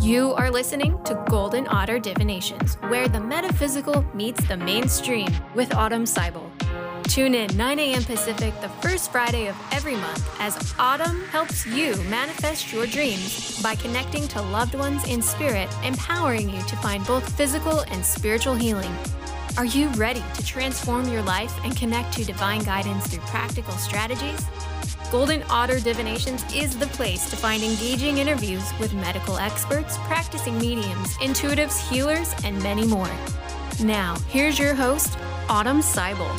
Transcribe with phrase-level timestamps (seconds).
[0.00, 6.04] You are listening to Golden Otter Divinations, where the metaphysical meets the mainstream with Autumn
[6.04, 6.50] Seibel.
[7.04, 8.02] Tune in 9 a.m.
[8.02, 13.74] Pacific the first Friday of every month as Autumn helps you manifest your dreams by
[13.74, 18.94] connecting to loved ones in spirit, empowering you to find both physical and spiritual healing.
[19.56, 24.46] Are you ready to transform your life and connect to divine guidance through practical strategies?
[25.12, 31.18] Golden Otter Divinations is the place to find engaging interviews with medical experts, practicing mediums,
[31.18, 33.10] intuitives, healers, and many more.
[33.78, 35.18] Now, here's your host,
[35.50, 36.30] Autumn Seibel.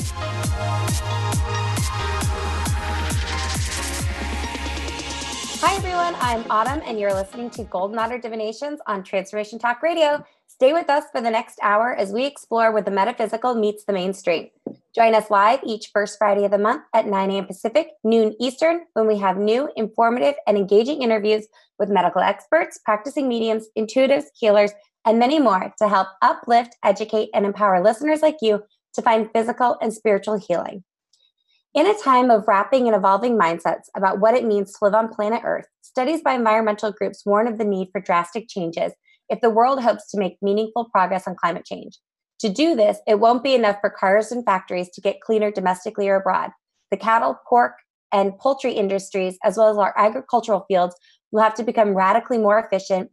[5.61, 6.15] Hi, everyone.
[6.19, 10.25] I'm Autumn, and you're listening to Golden Otter Divinations on Transformation Talk Radio.
[10.47, 13.93] Stay with us for the next hour as we explore where the metaphysical meets the
[13.93, 14.49] mainstream.
[14.95, 17.47] Join us live each first Friday of the month at 9 a.m.
[17.47, 21.47] Pacific, noon Eastern, when we have new, informative, and engaging interviews
[21.79, 24.71] with medical experts, practicing mediums, intuitives, healers,
[25.03, 28.61] and many more to help uplift, educate, and empower listeners like you
[28.93, 30.83] to find physical and spiritual healing.
[31.73, 35.11] In a time of wrapping and evolving mindsets about what it means to live on
[35.11, 38.93] planet Earth, studies by environmental groups warn of the need for drastic changes
[39.27, 41.97] if the world hopes to make meaningful progress on climate change.
[42.43, 46.09] To do this, it won't be enough for cars and factories to get cleaner domestically
[46.09, 46.49] or abroad.
[46.91, 47.75] The cattle, pork,
[48.11, 50.93] and poultry industries, as well as our agricultural fields,
[51.31, 53.11] will have to become radically more efficient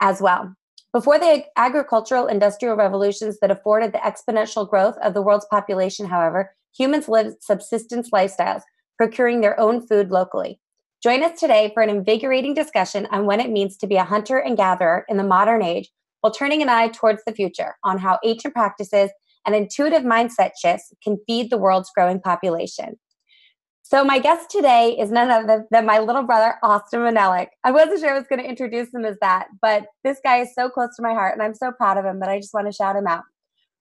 [0.00, 0.54] as well.
[0.92, 6.54] Before the agricultural industrial revolutions that afforded the exponential growth of the world's population, however,
[6.72, 8.62] humans lived subsistence lifestyles,
[8.96, 10.60] procuring their own food locally.
[11.02, 14.38] Join us today for an invigorating discussion on what it means to be a hunter
[14.38, 15.90] and gatherer in the modern age,
[16.22, 19.10] while turning an eye towards the future on how ancient practices
[19.44, 22.98] and intuitive mindset shifts can feed the world's growing population.
[23.82, 27.48] So my guest today is none other than my little brother, Austin Manelik.
[27.64, 30.54] I wasn't sure I was going to introduce him as that, but this guy is
[30.54, 32.68] so close to my heart and I'm so proud of him that I just want
[32.68, 33.24] to shout him out.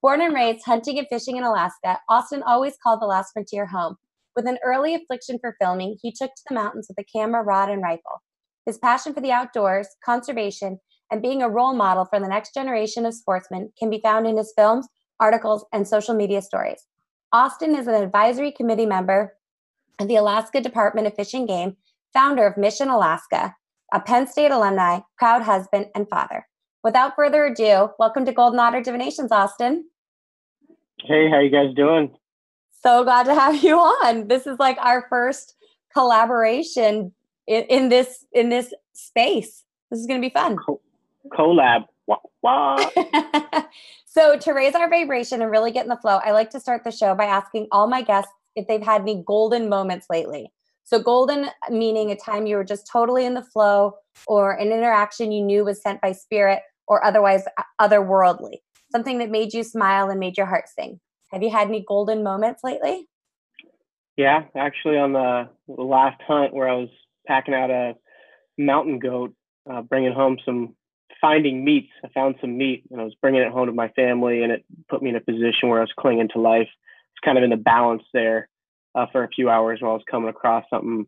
[0.02, 3.98] Born and raised hunting and fishing in Alaska, Austin always called the last frontier home.
[4.36, 7.70] With an early affliction for filming, he took to the mountains with a camera, rod,
[7.70, 8.24] and rifle.
[8.66, 10.80] His passion for the outdoors, conservation,
[11.12, 14.38] and being a role model for the next generation of sportsmen can be found in
[14.38, 14.88] his films,
[15.20, 16.88] articles, and social media stories.
[17.34, 19.34] Austin is an advisory committee member
[20.00, 21.76] of the Alaska Department of Fish and Game,
[22.14, 23.56] founder of Mission Alaska,
[23.94, 26.48] a Penn State alumni, proud husband, and father.
[26.84, 29.86] Without further ado, welcome to Golden Otter Divinations, Austin.
[31.04, 32.16] Hey, how you guys doing?
[32.84, 34.28] So glad to have you on.
[34.28, 35.56] This is like our first
[35.94, 37.12] collaboration
[37.48, 39.64] in, in this in this space.
[39.90, 40.58] This is going to be fun.
[40.58, 40.82] Co-
[41.30, 41.86] collab.
[42.08, 42.90] Wah, wah.
[44.06, 46.84] so to raise our vibration and really get in the flow, I like to start
[46.84, 50.52] the show by asking all my guests if they've had any golden moments lately.
[50.84, 53.94] So, golden meaning a time you were just totally in the flow
[54.28, 58.58] or an interaction you knew was sent by spirit or otherwise uh, otherworldly,
[58.92, 61.00] something that made you smile and made your heart sing.
[61.32, 63.08] Have you had any golden moments lately?
[64.18, 66.90] Yeah, actually, on the last hunt where I was
[67.26, 67.94] packing out a
[68.58, 69.34] mountain goat,
[69.72, 70.76] uh, bringing home some
[71.22, 71.92] finding meats.
[72.04, 74.66] I found some meat and I was bringing it home to my family, and it
[74.90, 77.52] put me in a position where I was clinging to life It's kind of in
[77.52, 78.50] the balance there
[78.96, 81.06] uh, for a few hours while I was coming across something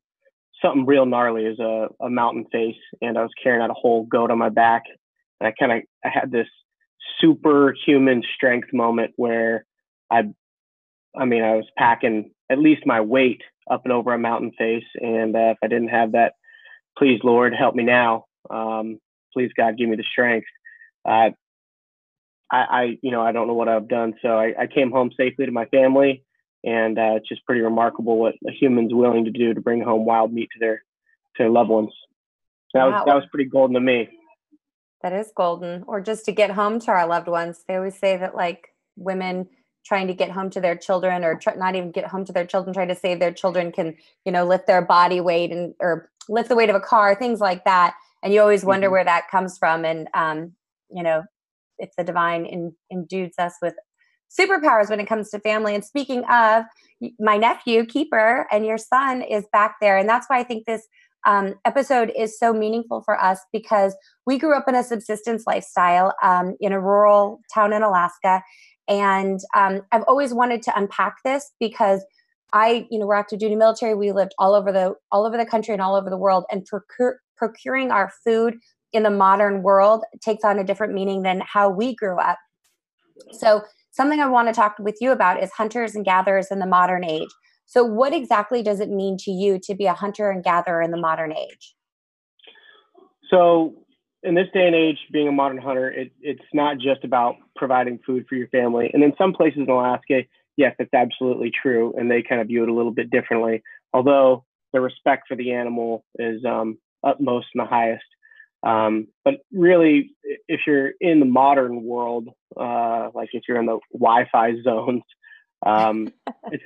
[0.61, 4.05] something real gnarly as a, a mountain face, and I was carrying out a whole
[4.05, 4.83] goat on my back,
[5.39, 6.47] and I kind of I had this
[7.19, 9.65] superhuman strength moment where
[10.09, 10.23] I,
[11.15, 14.85] I mean, I was packing at least my weight up and over a mountain face,
[14.95, 16.33] and uh, if I didn't have that,
[16.97, 18.25] please Lord help me now.
[18.49, 18.99] Um,
[19.33, 20.47] please God give me the strength.
[21.05, 21.31] Uh,
[22.51, 24.13] I, I, you know, I don't know what I've done.
[24.21, 26.23] So I, I came home safely to my family,
[26.63, 30.05] and uh, it's just pretty remarkable what a human's willing to do to bring home
[30.05, 31.91] wild meat to their to their loved ones.
[32.73, 32.91] That wow.
[32.91, 34.09] was that was pretty golden to me.
[35.01, 37.63] That is golden, or just to get home to our loved ones.
[37.67, 39.49] They always say that like women
[39.83, 42.45] trying to get home to their children, or try, not even get home to their
[42.45, 43.95] children, trying to save their children, can
[44.25, 47.39] you know lift their body weight and or lift the weight of a car, things
[47.39, 47.95] like that.
[48.23, 48.93] And you always wonder mm-hmm.
[48.93, 49.85] where that comes from.
[49.85, 50.53] And um,
[50.89, 51.23] you know,
[51.77, 53.73] if the divine in, endues us with
[54.39, 55.75] superpowers when it comes to family.
[55.75, 56.63] And speaking of
[57.19, 59.97] my nephew, Keeper, and your son is back there.
[59.97, 60.87] And that's why I think this
[61.25, 63.95] um, episode is so meaningful for us because
[64.25, 68.41] we grew up in a subsistence lifestyle um, in a rural town in Alaska.
[68.87, 72.03] And um, I've always wanted to unpack this because
[72.51, 73.95] I, you know, we're active duty military.
[73.95, 76.63] We lived all over the all over the country and all over the world, and
[76.65, 78.57] procure, procuring our food
[78.91, 82.37] in the modern world takes on a different meaning than how we grew up.
[83.31, 86.65] So, something I want to talk with you about is hunters and gatherers in the
[86.65, 87.29] modern age.
[87.65, 90.91] So, what exactly does it mean to you to be a hunter and gatherer in
[90.91, 91.75] the modern age?
[93.29, 93.75] So,
[94.23, 97.99] in this day and age, being a modern hunter, it, it's not just about providing
[98.05, 98.89] food for your family.
[98.93, 100.21] And in some places in Alaska,
[100.55, 103.61] yes, it's absolutely true, and they kind of view it a little bit differently.
[103.93, 108.03] Although the respect for the animal is um, utmost and the highest.
[108.63, 110.11] Um, but really,
[110.47, 115.03] if you're in the modern world, uh, like if you're in the Wi-Fi zones,
[115.65, 116.13] um,
[116.51, 116.63] it's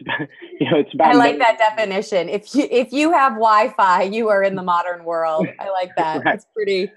[0.60, 1.16] you know it's about.
[1.16, 2.30] I like that definition.
[2.30, 5.48] If you if you have Wi-Fi, you are in the modern world.
[5.60, 6.08] I like that.
[6.18, 6.24] Right.
[6.24, 6.92] That's pretty.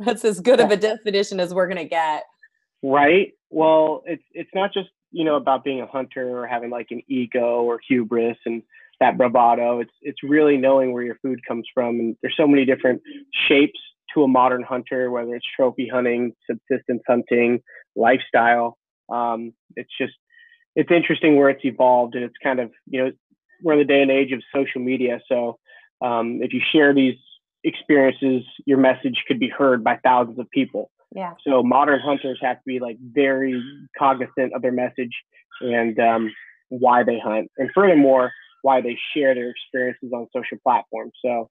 [0.00, 2.24] That's as good of a definition as we're gonna get.
[2.82, 3.32] Right.
[3.50, 7.02] Well, it's it's not just you know about being a hunter or having like an
[7.08, 8.62] ego or hubris and
[9.00, 9.80] that bravado.
[9.80, 13.02] It's it's really knowing where your food comes from, and there's so many different
[13.48, 13.78] shapes
[14.14, 17.60] to a modern hunter, whether it's trophy hunting, subsistence hunting,
[17.96, 18.78] lifestyle.
[19.10, 20.14] Um, it's just
[20.74, 23.10] it's interesting where it's evolved, and it's kind of you know
[23.62, 25.58] we're in the day and age of social media, so
[26.00, 27.16] um, if you share these
[27.64, 30.90] experiences, your message could be heard by thousands of people.
[31.14, 31.32] Yeah.
[31.46, 33.60] So modern hunters have to be like very
[33.98, 35.12] cognizant of their message
[35.60, 36.32] and um,
[36.68, 38.30] why they hunt, and furthermore,
[38.62, 41.12] why they share their experiences on social platforms.
[41.24, 41.48] So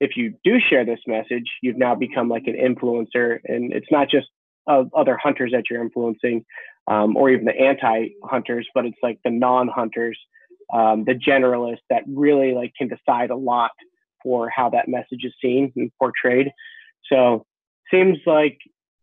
[0.00, 4.08] if you do share this message, you've now become like an influencer, and it's not
[4.10, 4.28] just
[4.68, 6.44] other hunters that you're influencing,
[6.88, 10.18] um, or even the anti-hunters, but it's like the non-hunters,
[10.74, 13.70] um, the generalists that really like can decide a lot
[14.22, 16.50] for how that message is seen and portrayed.
[17.10, 17.46] So
[17.92, 18.58] seems like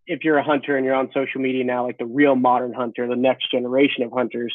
[0.05, 3.07] if you're a hunter and you're on social media now, like the real modern hunter,
[3.07, 4.53] the next generation of hunters,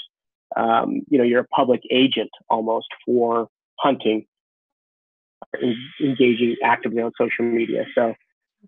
[0.56, 3.48] um, you know, you're a public agent almost for
[3.78, 4.26] hunting,
[6.00, 7.84] engaging actively on social media.
[7.94, 8.14] So,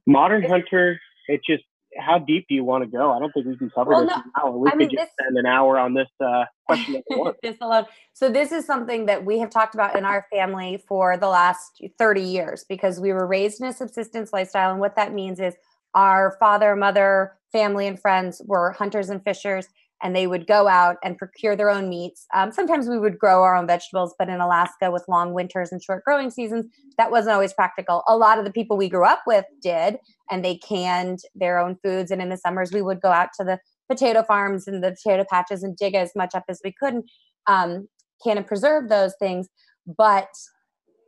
[0.07, 1.65] modern hunter, it just
[1.99, 3.13] how deep do you want to go?
[3.13, 4.59] I don't think we can cover well, this no, in an hour.
[4.59, 7.03] We I could mean, just this, spend an hour on this uh, question.
[7.43, 7.87] this alone.
[8.13, 11.83] So this is something that we have talked about in our family for the last
[11.99, 14.71] 30 years because we were raised in a subsistence lifestyle.
[14.71, 15.55] And what that means is
[15.95, 19.69] our father, mother, family, and friends were hunters and fishers
[20.03, 22.27] and they would go out and procure their own meats.
[22.35, 25.83] Um, sometimes we would grow our own vegetables, but in Alaska with long winters and
[25.83, 26.67] short growing seasons,
[26.97, 28.03] that wasn't always practical.
[28.09, 29.97] A lot of the people we grew up with did,
[30.31, 32.11] and they canned their own foods.
[32.11, 33.59] And in the summers, we would go out to the
[33.89, 37.05] potato farms and the potato patches and dig as much up as we could and
[37.47, 37.89] um,
[38.23, 39.49] can and preserve those things.
[39.87, 40.29] But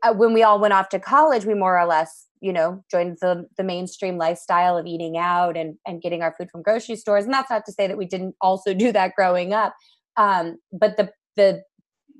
[0.03, 3.17] uh, when we all went off to college, we more or less you know joined
[3.23, 7.25] the the mainstream lifestyle of eating out and and getting our food from grocery stores.
[7.25, 9.75] And that's not to say that we didn't also do that growing up.
[10.17, 11.63] Um, but the the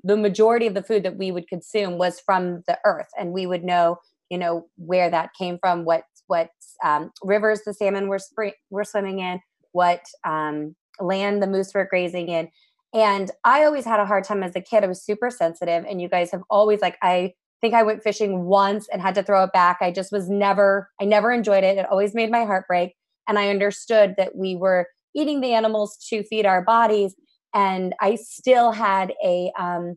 [0.03, 3.09] the majority of the food that we would consume was from the earth.
[3.17, 3.97] And we would know
[4.29, 6.49] you know where that came from what what
[6.83, 9.39] um, rivers the salmon were spring, were swimming in
[9.73, 12.49] what um, land the moose were grazing in.
[12.93, 14.83] And i always had a hard time as a kid.
[14.83, 15.83] I was super sensitive.
[15.87, 17.33] And you guys have always like i
[17.63, 19.77] think I went fishing once and had to throw it back.
[19.79, 21.77] I just was never, I never enjoyed it.
[21.77, 22.93] It always made my heart break.
[23.25, 27.15] And I understood that we were eating the animals to feed our bodies.
[27.53, 29.95] And I still had a, um,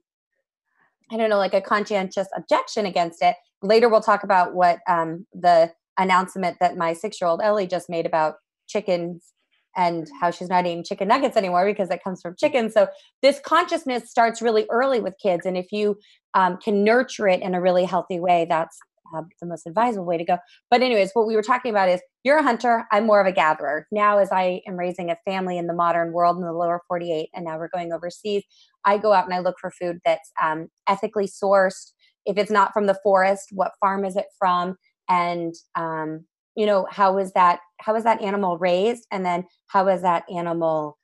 [1.10, 3.34] I don't know, like a conscientious objection against it.
[3.62, 7.90] Later, we'll talk about what um, the announcement that my six year old Ellie just
[7.90, 8.36] made about
[8.68, 9.32] chickens
[9.76, 12.70] and how she's not eating chicken nuggets anymore because it comes from chicken.
[12.70, 12.88] So
[13.22, 15.98] this consciousness starts really early with kids, and if you
[16.34, 18.78] um, can nurture it in a really healthy way, that's
[19.14, 20.38] uh, the most advisable way to go.
[20.70, 22.86] But anyways, what we were talking about is you're a hunter.
[22.90, 24.18] I'm more of a gatherer now.
[24.18, 27.44] As I am raising a family in the modern world in the lower 48, and
[27.44, 28.42] now we're going overseas,
[28.84, 31.92] I go out and I look for food that's um, ethically sourced.
[32.24, 34.76] If it's not from the forest, what farm is it from?
[35.08, 36.24] And um,
[36.56, 39.06] you know how was that how was that animal raised?
[39.12, 40.98] And then how was that animal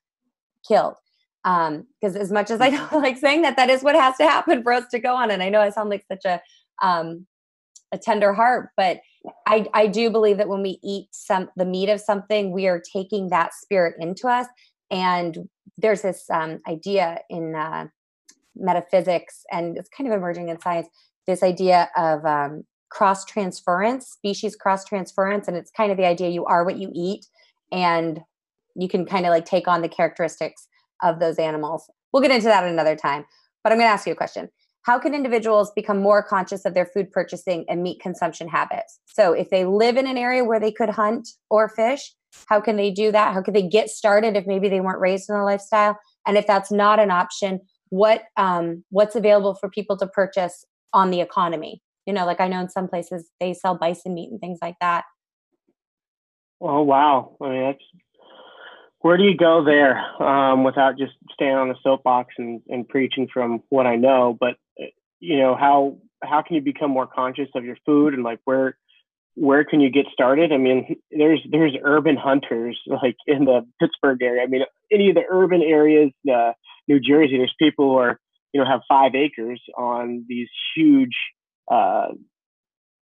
[0.66, 0.94] killed?
[1.44, 4.24] Um because as much as i don't like saying that that is what has to
[4.24, 5.30] happen for us to go on.
[5.30, 6.40] And i know i sound like such a
[6.82, 7.26] um
[7.92, 9.00] a tender heart but
[9.46, 12.82] i i do believe that when we eat some the meat of something we are
[12.92, 14.46] taking that spirit into us.
[14.90, 17.86] And there's this um idea in uh
[18.56, 20.86] metaphysics and it's kind of emerging in science
[21.26, 25.48] this idea of um cross transference, species cross transference.
[25.48, 27.26] And it's kind of the idea you are what you eat
[27.72, 28.20] and
[28.74, 30.68] you can kind of like take on the characteristics
[31.02, 31.90] of those animals.
[32.12, 33.24] We'll get into that another time.
[33.64, 34.50] But I'm going to ask you a question.
[34.82, 38.98] How can individuals become more conscious of their food purchasing and meat consumption habits?
[39.06, 42.12] So, if they live in an area where they could hunt or fish,
[42.46, 43.32] how can they do that?
[43.32, 45.98] How could they get started if maybe they weren't raised in a lifestyle?
[46.26, 51.10] And if that's not an option, what um, what's available for people to purchase on
[51.10, 51.80] the economy?
[52.06, 54.76] You know like i know in some places they sell bison meat and things like
[54.80, 55.04] that
[56.60, 57.84] oh wow i mean that's
[59.00, 63.28] where do you go there um, without just standing on the soapbox and, and preaching
[63.32, 64.86] from what i know but uh,
[65.20, 68.76] you know how how can you become more conscious of your food and like where
[69.34, 70.52] where can you get started?
[70.52, 74.42] I mean, there's there's urban hunters like in the Pittsburgh area.
[74.42, 76.52] I mean, any of the urban areas, uh,
[76.88, 78.20] New Jersey, there's people who are
[78.52, 81.16] you know have five acres on these huge
[81.70, 82.08] uh,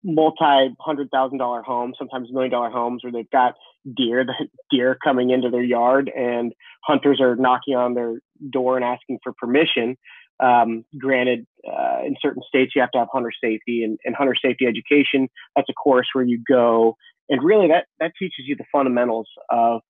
[0.05, 3.55] multi hundred thousand dollar homes, sometimes million dollar homes, where they've got
[3.97, 6.53] deer, the deer coming into their yard, and
[6.85, 9.97] hunters are knocking on their door and asking for permission.
[10.39, 14.35] Um, granted, uh, in certain states, you have to have hunter safety and, and hunter
[14.41, 15.29] safety education.
[15.55, 16.97] That's a course where you go,
[17.29, 19.81] and really that that teaches you the fundamentals of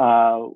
[0.00, 0.48] uh,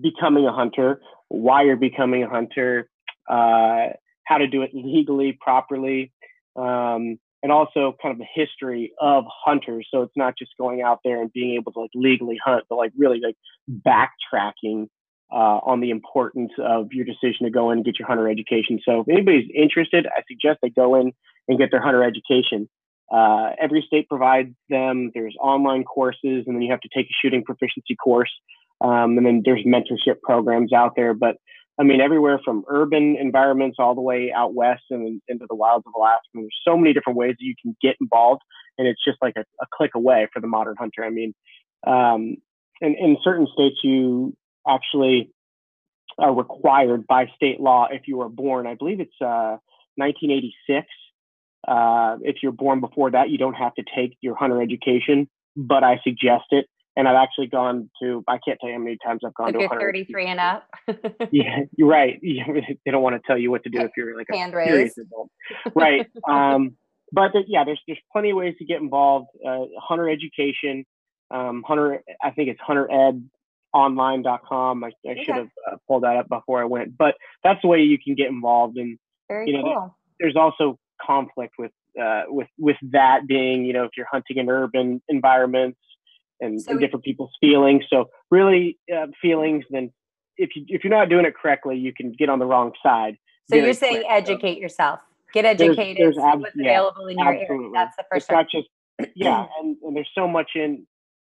[0.00, 2.88] becoming a hunter, why you're becoming a hunter,
[3.28, 3.88] uh,
[4.24, 6.12] how to do it legally, properly,
[6.56, 9.86] um, and also kind of the history of hunters.
[9.90, 12.76] So it's not just going out there and being able to like legally hunt, but
[12.76, 13.36] like really like
[13.70, 14.88] backtracking
[15.32, 18.78] uh, on the importance of your decision to go in and get your hunter education.
[18.84, 21.12] So if anybody's interested, I suggest they go in
[21.48, 22.68] and get their hunter education.
[23.12, 25.10] Uh, every state provides them.
[25.12, 28.32] There's online courses, and then you have to take a shooting proficiency course.
[28.80, 31.14] Um, and then there's mentorship programs out there.
[31.14, 31.36] But
[31.78, 35.84] I mean, everywhere from urban environments all the way out west and into the wilds
[35.86, 36.22] of Alaska.
[36.32, 38.42] There's so many different ways that you can get involved,
[38.78, 41.04] and it's just like a, a click away for the modern hunter.
[41.04, 41.34] I mean,
[41.86, 42.36] um,
[42.80, 44.36] in certain states, you
[44.68, 45.32] actually
[46.18, 48.66] are required by state law if you were born.
[48.66, 49.58] I believe it's uh,
[49.96, 50.86] 1986.
[51.66, 55.82] Uh, if you're born before that, you don't have to take your hunter education, but
[55.82, 56.66] I suggest it
[56.96, 59.54] and I've actually gone to I can't tell you how many times I've gone if
[59.54, 59.60] to.
[59.60, 60.68] You're 33 and up.
[61.32, 62.20] yeah, you're right.
[62.22, 64.96] they don't want to tell you what to do if you're like Hand a serious
[64.98, 65.30] adult,
[65.74, 66.06] right?
[66.28, 66.76] Um,
[67.12, 69.28] but yeah, there's there's plenty of ways to get involved.
[69.46, 70.86] Uh, hunter education,
[71.30, 72.02] um, hunter.
[72.22, 74.84] I think it's hunteredonline.com.
[74.84, 77.82] I, I should have uh, pulled that up before I went, but that's the way
[77.82, 78.78] you can get involved.
[78.78, 78.98] And
[79.28, 79.96] Very you know, cool.
[80.18, 84.48] there's also conflict with uh, with with that being you know if you're hunting in
[84.48, 85.78] urban environments
[86.40, 87.84] and, so and different people's feelings.
[87.88, 89.64] So really, uh, feelings.
[89.70, 89.92] Then,
[90.36, 93.16] if you if you're not doing it correctly, you can get on the wrong side.
[93.48, 94.06] So you're saying quick.
[94.10, 95.00] educate so, yourself,
[95.32, 97.56] get educated, there's, there's ab- what's yeah, available in your absolutely.
[97.56, 97.70] area.
[97.74, 98.24] That's the first.
[98.24, 98.68] It's not just
[99.16, 100.86] yeah, and, and there's so much in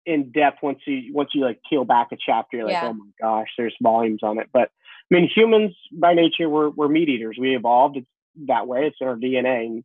[0.05, 2.59] in depth once you once you like peel back a chapter.
[2.59, 2.89] You're like, yeah.
[2.89, 4.49] oh my gosh, there's volumes on it.
[4.53, 4.71] But
[5.11, 7.37] I mean, humans by nature we're we're meat eaters.
[7.39, 8.07] We evolved it's
[8.49, 8.87] that way.
[8.87, 9.67] It's in our DNA.
[9.67, 9.85] And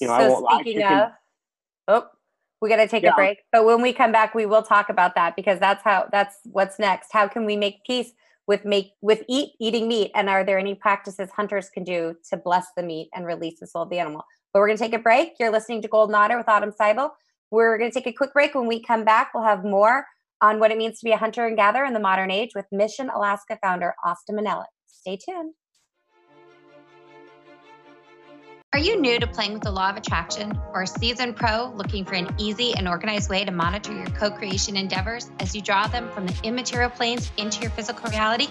[0.00, 0.60] you know, so I won't lie.
[0.60, 1.02] speaking lie.
[1.02, 1.10] Of,
[1.88, 2.06] oh,
[2.60, 3.12] we got to take yeah.
[3.12, 3.38] a break.
[3.52, 6.78] But when we come back, we will talk about that because that's how that's what's
[6.78, 7.12] next.
[7.12, 8.12] How can we make peace
[8.46, 10.10] with make with eat eating meat?
[10.14, 13.66] And are there any practices hunters can do to bless the meat and release the
[13.66, 14.24] soul of the animal?
[14.52, 15.34] But we're gonna take a break.
[15.38, 17.10] You're listening to Golden Otter with Autumn Seibel.
[17.50, 18.54] We're gonna take a quick break.
[18.54, 20.06] When we come back, we'll have more
[20.40, 22.66] on what it means to be a hunter and gatherer in the modern age with
[22.70, 24.66] Mission Alaska founder Austin Manelik.
[24.86, 25.54] Stay tuned.
[28.74, 32.04] Are you new to playing with the law of attraction or a seasoned pro looking
[32.04, 35.86] for an easy and organized way to monitor your co creation endeavors as you draw
[35.86, 38.46] them from the immaterial planes into your physical reality?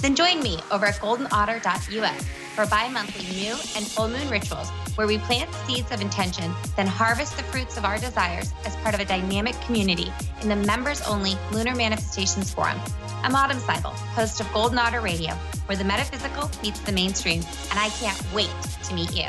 [0.00, 5.06] Then join me over at goldenotter.us for bi monthly new and full moon rituals where
[5.06, 9.00] we plant seeds of intention, then harvest the fruits of our desires as part of
[9.00, 10.12] a dynamic community
[10.42, 12.80] in the members only Lunar Manifestations Forum.
[13.22, 15.32] I'm Autumn Seibel, host of Golden Otter Radio,
[15.66, 18.50] where the metaphysical meets the mainstream, and I can't wait
[18.82, 19.28] to meet you.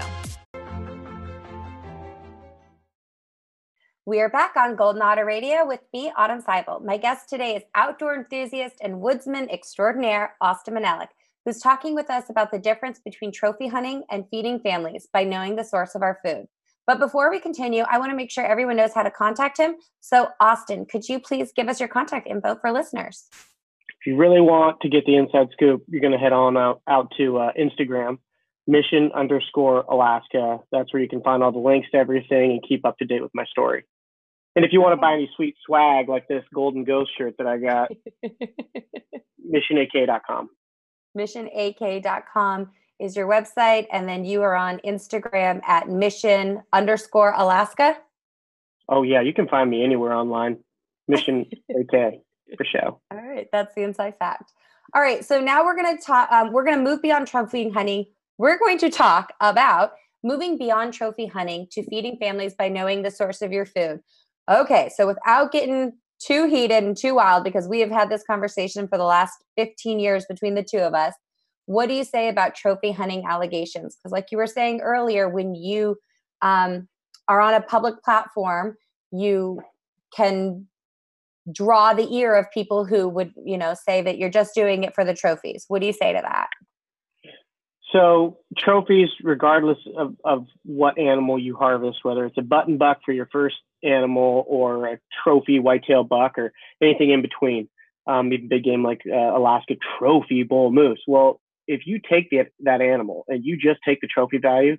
[4.08, 6.84] We are back on Golden Otter Radio with me, Autumn Seibel.
[6.84, 11.10] My guest today is outdoor enthusiast and woodsman extraordinaire, Austin Manelik,
[11.46, 15.56] who's talking with us about the difference between trophy hunting and feeding families by knowing
[15.56, 16.48] the source of our food.
[16.88, 19.76] But before we continue, I want to make sure everyone knows how to contact him.
[20.00, 23.30] So, Austin, could you please give us your contact info for listeners?
[24.00, 26.82] If you really want to get the inside scoop, you're going to head on out,
[26.88, 28.18] out to uh, Instagram,
[28.66, 30.58] mission underscore Alaska.
[30.72, 33.22] That's where you can find all the links to everything and keep up to date
[33.22, 33.84] with my story.
[34.56, 37.48] And if you want to buy any sweet swag like this golden ghost shirt that
[37.48, 37.90] I got,
[39.54, 40.50] missionak.com.
[41.18, 43.88] Missionak.com is your website.
[43.92, 47.98] And then you are on Instagram at mission underscore Alaska.
[48.90, 49.22] Oh, yeah.
[49.22, 50.58] You can find me anywhere online.
[51.08, 52.22] Mission AK
[52.58, 53.00] for show.
[53.10, 53.48] All right.
[53.54, 54.52] That's the inside fact.
[54.94, 55.24] All right.
[55.24, 58.06] So now we're going to talk, um, we're going to move beyond trophy hunting.
[58.38, 59.94] We're going to talk about
[60.24, 64.02] moving beyond trophy hunting to feeding families by knowing the source of your food.
[64.50, 68.88] Okay, so without getting too heated and too wild, because we have had this conversation
[68.88, 71.14] for the last 15 years between the two of us,
[71.66, 73.96] what do you say about trophy hunting allegations?
[73.96, 75.98] Because, like you were saying earlier, when you
[76.42, 76.88] um,
[77.28, 78.76] are on a public platform,
[79.12, 79.62] you
[80.16, 80.68] can
[81.52, 84.94] draw the ear of people who would, you know, say that you're just doing it
[84.94, 85.66] for the trophies.
[85.68, 86.50] What do you say to that?
[87.92, 93.12] So trophies, regardless of, of what animal you harvest, whether it's a button buck for
[93.12, 97.68] your first animal or a trophy whitetail buck or anything in between,
[98.08, 101.02] um, even big game like uh, Alaska trophy bull moose.
[101.06, 104.78] Well, if you take the, that animal and you just take the trophy value,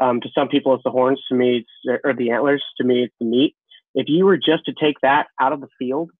[0.00, 3.04] um, to some people it's the horns, to me it's or the antlers, to me
[3.04, 3.54] it's the meat.
[3.94, 6.10] If you were just to take that out of the field,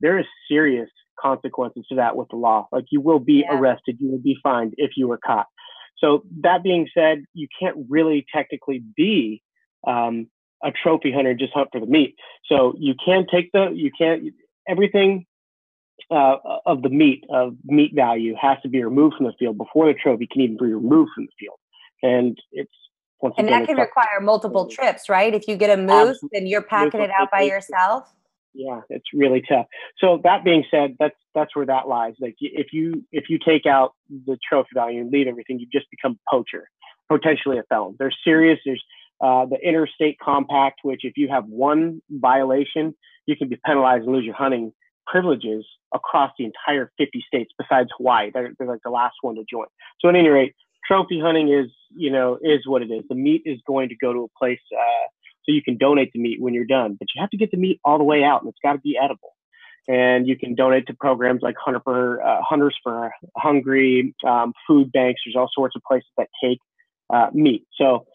[0.00, 0.88] there is serious
[1.20, 2.68] consequences to that with the law.
[2.72, 3.56] Like you will be yeah.
[3.56, 5.46] arrested, you will be fined if you were caught.
[6.02, 9.42] So that being said, you can't really technically be
[9.86, 10.28] um,
[10.62, 12.16] a trophy hunter just hunt for the meat.
[12.46, 14.22] So you can take the you can't
[14.68, 15.26] everything
[16.10, 19.86] uh, of the meat of meat value has to be removed from the field before
[19.86, 21.58] the trophy can even be removed from the field.
[22.02, 22.70] And it's
[23.20, 25.32] once and again, that can require multiple trips, right?
[25.32, 28.12] If you get a moose and you're packing it out by yourself.
[28.54, 29.66] Yeah, it's really tough.
[29.98, 32.14] So that being said, that's that's where that lies.
[32.20, 33.94] Like if you if you take out
[34.26, 36.68] the trophy value and leave everything, you just become a poacher,
[37.08, 37.96] potentially a felon.
[37.98, 38.58] There's serious.
[38.64, 38.82] There's
[39.22, 42.94] uh, the interstate compact, which if you have one violation,
[43.26, 44.72] you can be penalized and lose your hunting
[45.06, 48.30] privileges across the entire 50 states besides Hawaii.
[48.32, 49.66] They're, they're like the last one to join.
[50.00, 50.54] So at any rate,
[50.86, 53.04] trophy hunting is, you know, is what it is.
[53.08, 55.08] The meat is going to go to a place uh,
[55.44, 57.56] so you can donate the meat when you're done, but you have to get the
[57.56, 59.34] meat all the way out and it's got to be edible.
[59.88, 64.92] And you can donate to programs like Hunter for, uh, Hunters for Hungry, um, food
[64.92, 65.22] banks.
[65.24, 66.58] There's all sorts of places that take
[67.12, 67.66] uh, meat.
[67.76, 68.06] So,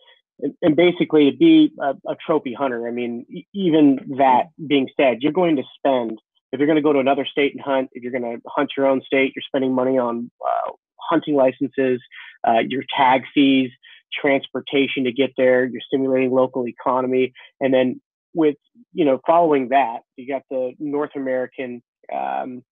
[0.61, 5.33] and, basically, to be a, a, trophy hunter, I mean, even that being said, you're
[5.33, 6.19] going to spend
[6.51, 8.71] if you're going to go to another state and hunt, if you're going to hunt
[8.77, 10.71] your own state, you're spending money on uh,
[11.09, 12.01] hunting licenses,
[12.47, 13.69] uh, your tag fees,
[14.13, 15.65] transportation to get there.
[15.65, 18.01] You're stimulating local economy, and then
[18.33, 18.55] with
[18.93, 21.81] you know following that, you got the North American.
[22.13, 22.63] Um,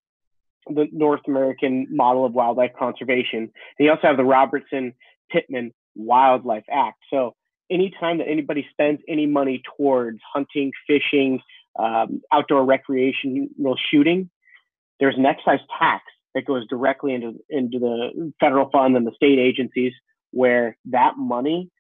[0.68, 3.38] the North American model of wildlife conservation.
[3.39, 4.94] And you also have the Robertson
[5.30, 6.98] Pittman Wildlife Act.
[7.12, 7.36] So
[7.70, 11.39] anytime that anybody spends any money towards hunting, fishing,
[11.77, 14.30] um, outdoor recreational shooting,
[15.00, 19.40] there's an excise tax that goes directly into into the federal fund and the state
[19.40, 19.94] agencies,
[20.36, 21.72] where that money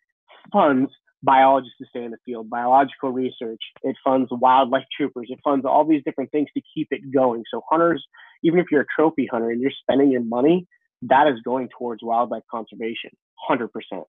[0.51, 0.89] funds
[1.21, 3.59] biologists to stay in the field, biological research.
[3.83, 5.27] It funds wildlife troopers.
[5.29, 7.43] It funds all these different things to keep it going.
[7.51, 8.05] So hunters,
[8.43, 10.67] even if you're a trophy hunter and you're spending your money,
[11.01, 14.03] that is going towards wildlife conservation, hundred percent.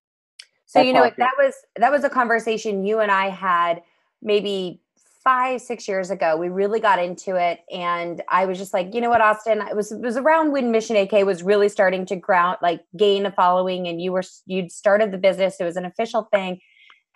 [0.65, 3.81] So That's you know that was that was a conversation you and I had
[4.21, 4.81] maybe
[5.27, 9.01] five six years ago we really got into it and i was just like you
[9.01, 9.61] know what austin?
[9.61, 13.25] It was it was around when mission ak was really starting to ground like gain
[13.25, 16.61] a following and you were you'd started the business it was an official thing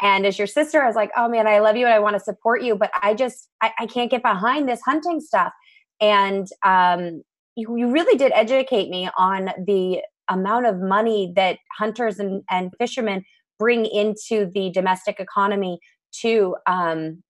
[0.02, 2.18] and as your sister i was like oh man i love you and i want
[2.18, 5.54] to support you but i just i, I can't get behind this hunting stuff
[6.02, 7.22] and um,
[7.56, 12.74] you, you really did educate me on the amount of money that hunters and, and
[12.78, 13.24] fishermen
[13.58, 15.80] bring into the domestic economy
[16.24, 17.24] to um,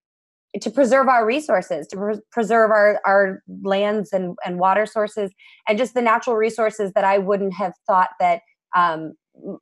[0.60, 5.32] to preserve our resources, to pre- preserve our, our lands and, and water sources,
[5.68, 8.42] and just the natural resources that I wouldn't have thought that
[8.76, 9.14] um,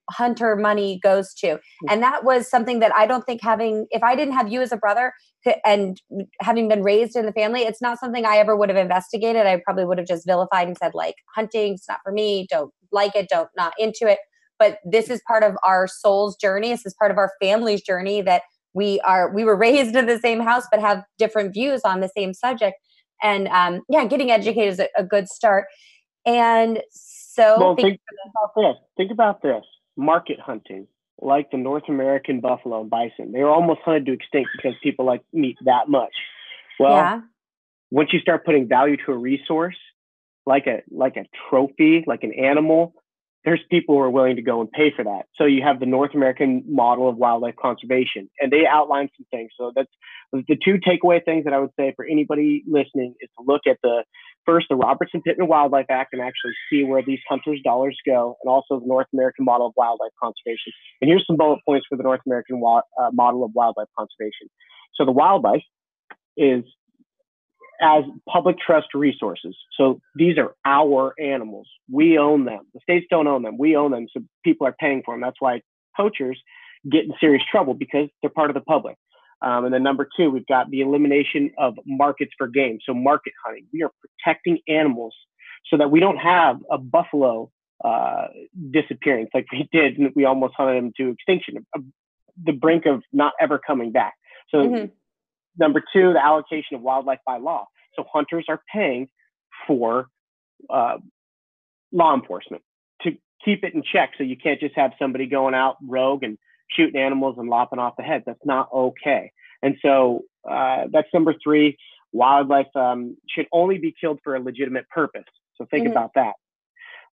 [0.10, 1.48] hunter money goes to.
[1.48, 1.60] Mm.
[1.90, 4.72] And that was something that I don't think having, if I didn't have you as
[4.72, 5.14] a brother
[5.64, 6.02] and
[6.42, 9.46] having been raised in the family, it's not something I ever would have investigated.
[9.46, 12.74] I probably would have just vilified and said, like, hunting, it's not for me, don't
[12.92, 14.20] like it, don't not into it.
[14.58, 16.70] But this is part of our soul's journey.
[16.70, 18.42] This is part of our family's journey that
[18.74, 22.10] we are we were raised in the same house but have different views on the
[22.16, 22.76] same subject.
[23.22, 25.66] And um, yeah getting educated is a, a good start.
[26.26, 28.00] And so well, think,
[28.36, 28.76] about this.
[28.98, 29.64] Think about this.
[29.98, 30.88] Market hunting
[31.22, 35.06] like the north american buffalo and bison they were almost hunted to extinct because people
[35.06, 36.14] like meat that much.
[36.80, 37.22] Well yeah.
[37.92, 39.76] once you start putting value to a resource
[40.46, 42.94] like a like a trophy like an animal
[43.46, 45.24] there's people who are willing to go and pay for that.
[45.36, 49.52] So you have the North American model of wildlife conservation, and they outline some things.
[49.58, 49.92] So that's
[50.34, 53.78] the two takeaway things that I would say for anybody listening is to look at
[53.82, 54.04] the
[54.46, 58.52] first the Robertson Pittman Wildlife Act and actually see where these hunters' dollars go, and
[58.52, 60.74] also the North American model of wildlife conservation.
[61.02, 62.82] And here's some bullet points for the North American uh,
[63.14, 64.50] model of wildlife conservation.
[64.96, 65.64] So the wildlife
[66.36, 66.64] is
[67.82, 69.56] as public trust resources.
[69.78, 71.68] So these are our animals.
[71.92, 72.68] We own them.
[72.74, 73.58] The states don't own them.
[73.58, 74.08] We own them.
[74.14, 75.22] So people are paying for them.
[75.22, 75.62] That's why
[75.96, 76.40] poachers
[76.90, 78.96] get in serious trouble because they're part of the public.
[79.42, 82.80] Um, and then number two, we've got the elimination of markets for game.
[82.86, 83.66] So market hunting.
[83.72, 85.16] We are protecting animals
[85.70, 87.50] so that we don't have a buffalo
[87.84, 88.28] uh,
[88.72, 89.98] disappearance like we did.
[89.98, 91.66] And we almost hunted them to extinction,
[92.44, 94.16] the brink of not ever coming back.
[94.50, 94.86] So mm-hmm.
[95.60, 97.68] Number two, the allocation of wildlife by law.
[97.96, 99.10] So hunters are paying
[99.68, 100.08] for
[100.70, 100.98] uh,
[101.92, 102.64] law enforcement
[103.02, 103.12] to
[103.44, 104.12] keep it in check.
[104.18, 106.38] So you can't just have somebody going out rogue and
[106.72, 108.24] shooting animals and lopping off the heads.
[108.26, 109.32] That's not okay.
[109.62, 111.78] And so uh, that's number three.
[112.12, 115.26] Wildlife um, should only be killed for a legitimate purpose.
[115.56, 115.92] So think mm-hmm.
[115.92, 116.34] about that.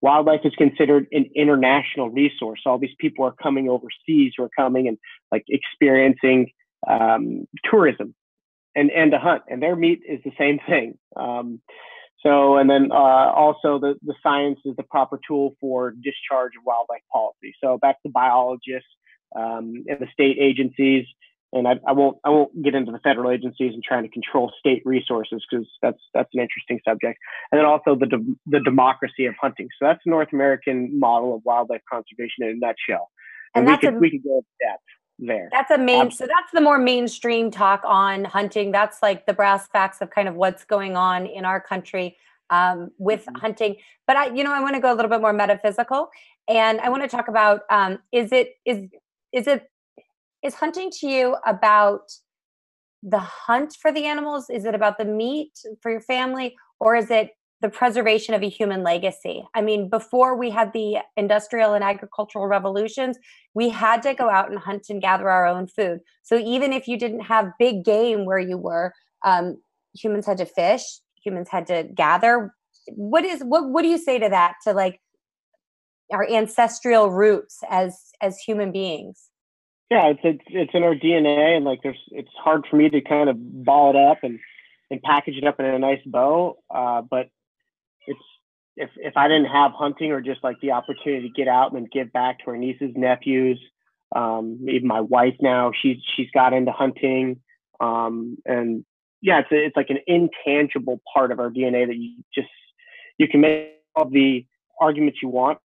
[0.03, 2.61] Wildlife is considered an international resource.
[2.67, 4.99] All these people are coming overseas who are coming and
[5.33, 6.51] like experiencing
[6.87, 8.15] um, tourism
[8.75, 10.99] and and to hunt, and their meat is the same thing.
[11.17, 11.61] Um,
[12.25, 16.65] so, and then uh, also the, the science is the proper tool for discharge of
[16.65, 17.55] wildlife policy.
[17.63, 18.89] So back to biologists
[19.37, 21.05] um, and the state agencies,
[21.53, 24.51] and I, I, won't I won't get into the federal agencies and trying to control
[24.59, 27.19] state resources because that's that's an interesting subject.
[27.53, 29.69] And then also the de- the democracy of hunting.
[29.79, 33.11] So that's the North American model of wildlife conservation in a nutshell.
[33.55, 34.83] And, and we could a, we could go into depth
[35.19, 35.49] there.
[35.53, 36.07] That's a main.
[36.07, 36.17] Absolutely.
[36.17, 38.73] So that's the more mainstream talk on hunting.
[38.73, 42.17] That's like the brass facts of kind of what's going on in our country
[42.51, 43.37] um, with mm-hmm.
[43.37, 43.77] hunting.
[44.07, 46.11] But I, you know, I want to go a little bit more metaphysical,
[46.49, 48.89] and I want to talk about um, is it is
[49.33, 49.71] is it
[50.43, 52.13] is hunting to you about
[53.03, 54.51] the hunt for the animals?
[54.51, 57.31] Is it about the meat for your family, or is it
[57.65, 59.43] the preservation of a human legacy.
[59.55, 63.17] I mean, before we had the industrial and agricultural revolutions,
[63.55, 66.01] we had to go out and hunt and gather our own food.
[66.23, 68.93] So even if you didn't have big game where you were,
[69.25, 69.63] um,
[69.95, 70.83] humans had to fish,
[71.25, 72.55] humans had to gather.
[72.89, 73.71] What is what?
[73.71, 74.57] What do you say to that?
[74.65, 75.01] To like
[76.13, 79.31] our ancestral roots as as human beings?
[79.91, 83.01] Yeah, it's it's it's in our DNA, and like there's it's hard for me to
[83.01, 84.39] kind of ball it up and
[84.91, 86.59] and package it up in a nice bow.
[86.69, 87.31] Uh, but
[88.07, 88.21] it's
[88.77, 91.91] if if I didn't have hunting or just like the opportunity to get out and
[91.91, 93.61] give back to our nieces, nephews,
[94.15, 97.41] um, even my wife now, she's she's got into hunting,
[97.81, 98.85] um, and
[99.21, 102.49] yeah, it's a, it's like an intangible part of our DNA that you just
[103.19, 104.45] you can make all the
[104.81, 105.59] arguments you want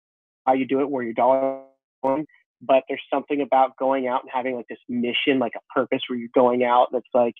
[0.48, 1.62] how you do it, where your dollar
[2.02, 2.26] going,
[2.62, 6.18] but there's something about going out and having like this mission, like a purpose, where
[6.18, 7.36] you're going out it's like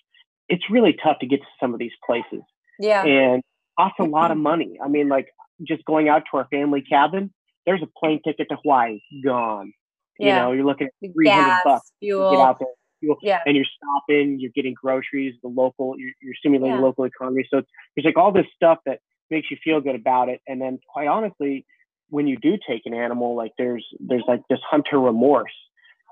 [0.48, 2.42] it's really tough to get to some of these places.
[2.78, 3.42] Yeah, and
[3.78, 4.78] costs a lot of money.
[4.82, 5.28] I mean, like
[5.66, 7.32] just going out to our family cabin,
[7.66, 9.72] there's a plane ticket to Hawaii gone.
[10.18, 10.26] Yeah.
[10.26, 12.30] You know, you're looking at 300 bucks fuel.
[12.30, 12.68] to get out there.
[13.00, 13.16] Fuel.
[13.22, 13.40] Yeah.
[13.46, 16.82] And you're stopping, you're getting groceries, the local, you're, you're stimulating yeah.
[16.82, 17.46] local economy.
[17.50, 18.98] So it's, it's like all this stuff that
[19.30, 20.40] makes you feel good about it.
[20.48, 21.64] And then quite honestly,
[22.08, 25.52] when you do take an animal, like there's, there's like this hunter remorse.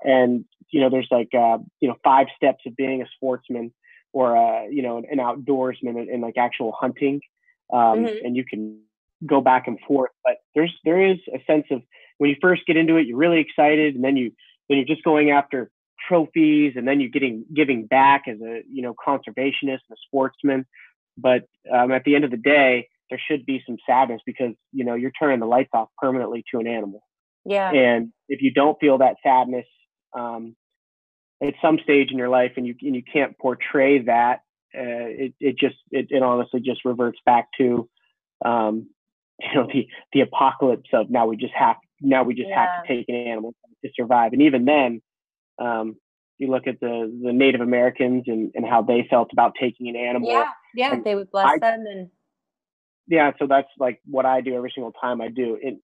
[0.03, 3.73] And, you know, there's like, uh, you know, five steps of being a sportsman
[4.13, 7.19] or, uh, you know, an outdoorsman in like actual hunting
[7.73, 8.25] um, mm-hmm.
[8.25, 8.79] and you can
[9.25, 10.11] go back and forth.
[10.23, 11.81] But there's there is a sense of
[12.17, 14.31] when you first get into it, you're really excited, and then you
[14.69, 15.69] then you're just going after
[16.07, 20.65] trophies, and then you're getting giving back as a you know conservationist and a sportsman.
[21.17, 24.85] But um, at the end of the day, there should be some sadness because you
[24.85, 27.03] know you're turning the lights off permanently to an animal.
[27.45, 27.71] Yeah.
[27.71, 29.65] And if you don't feel that sadness
[30.13, 30.55] um,
[31.41, 34.41] at some stage in your life, and you and you can't portray that
[34.73, 37.89] it it just it, it honestly just reverts back to
[38.45, 38.87] um,
[39.39, 42.65] you know the the apocalypse of now we just have now we just yeah.
[42.65, 43.53] have to take an animal
[43.83, 44.33] to survive.
[44.33, 45.01] And even then
[45.59, 45.95] um,
[46.37, 49.95] you look at the the Native Americans and, and how they felt about taking an
[49.95, 50.29] animal.
[50.29, 52.09] Yeah yeah they would bless I, them and
[53.07, 55.57] yeah so that's like what I do every single time I do.
[55.61, 55.77] It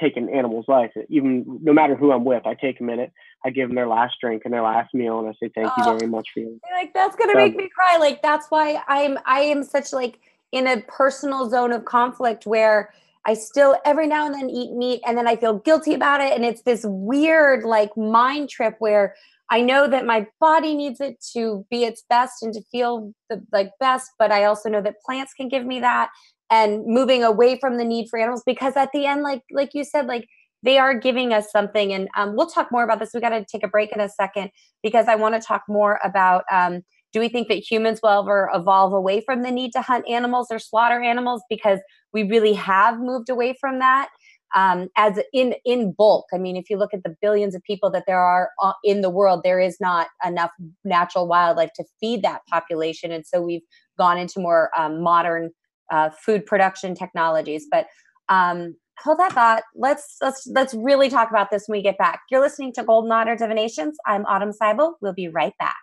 [0.00, 3.12] take an animal's life even no matter who I'm with I take a minute
[3.44, 5.72] I give them their last drink and their last meal, and I say thank oh,
[5.92, 6.60] you very much for you.
[6.72, 7.96] Like that's gonna so, make me cry.
[7.98, 10.18] Like that's why I'm I am such like
[10.50, 12.92] in a personal zone of conflict where
[13.24, 16.32] I still every now and then eat meat, and then I feel guilty about it,
[16.32, 19.14] and it's this weird like mind trip where
[19.50, 23.42] I know that my body needs it to be its best and to feel the
[23.52, 26.10] like best, but I also know that plants can give me that
[26.50, 29.84] and moving away from the need for animals because at the end like like you
[29.84, 30.26] said like
[30.62, 31.92] they are giving us something.
[31.92, 33.10] And um, we'll talk more about this.
[33.14, 34.50] We got to take a break in a second
[34.82, 36.82] because I want to talk more about um,
[37.12, 40.48] do we think that humans will ever evolve away from the need to hunt animals
[40.50, 41.80] or slaughter animals because
[42.12, 44.08] we really have moved away from that
[44.54, 47.90] um, as in in bulk i mean if you look at the billions of people
[47.90, 50.50] that there are uh, in the world there is not enough
[50.84, 53.62] natural wildlife to feed that population and so we've
[53.98, 55.50] gone into more um, modern
[55.90, 57.86] uh, food production technologies but
[58.28, 59.62] um, hold that thought.
[59.74, 62.20] Let's let's let's really talk about this when we get back.
[62.30, 63.96] You're listening to Golden Otter Divinations.
[64.06, 64.94] I'm Autumn Seibel.
[65.00, 65.76] We'll be right back.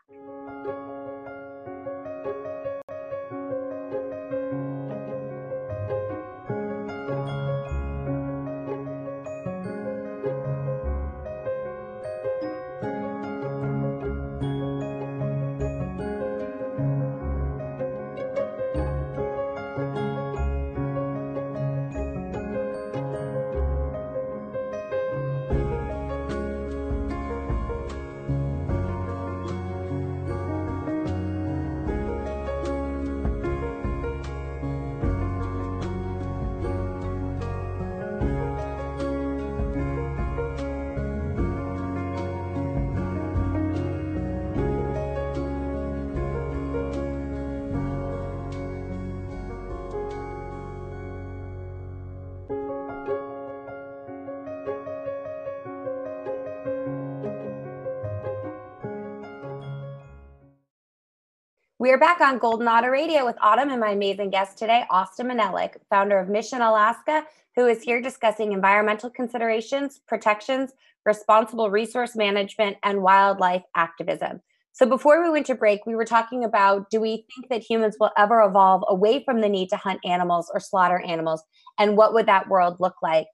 [61.85, 65.27] We are back on Golden Otter Radio with Autumn and my amazing guest today, Austin
[65.27, 67.23] Manelik, founder of Mission Alaska,
[67.55, 70.71] who is here discussing environmental considerations, protections,
[71.05, 74.41] responsible resource management, and wildlife activism.
[74.71, 77.97] So, before we went to break, we were talking about do we think that humans
[77.99, 81.43] will ever evolve away from the need to hunt animals or slaughter animals?
[81.77, 83.27] And what would that world look like?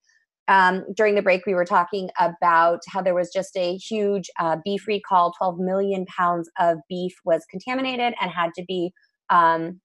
[0.47, 4.57] Um, during the break, we were talking about how there was just a huge uh,
[4.65, 5.33] beef recall.
[5.37, 8.91] 12 million pounds of beef was contaminated and had to be
[9.29, 9.79] um,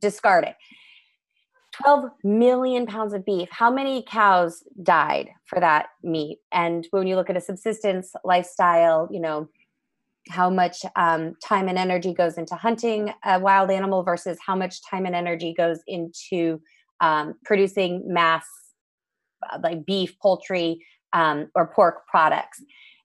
[0.00, 0.54] discarded.
[1.82, 3.48] 12 million pounds of beef.
[3.50, 6.38] How many cows died for that meat?
[6.52, 9.48] And when you look at a subsistence lifestyle, you know,
[10.30, 14.80] how much um, time and energy goes into hunting a wild animal versus how much
[14.88, 16.60] time and energy goes into
[17.00, 18.46] um, producing mass
[19.62, 22.62] like beef, poultry, um, or pork products.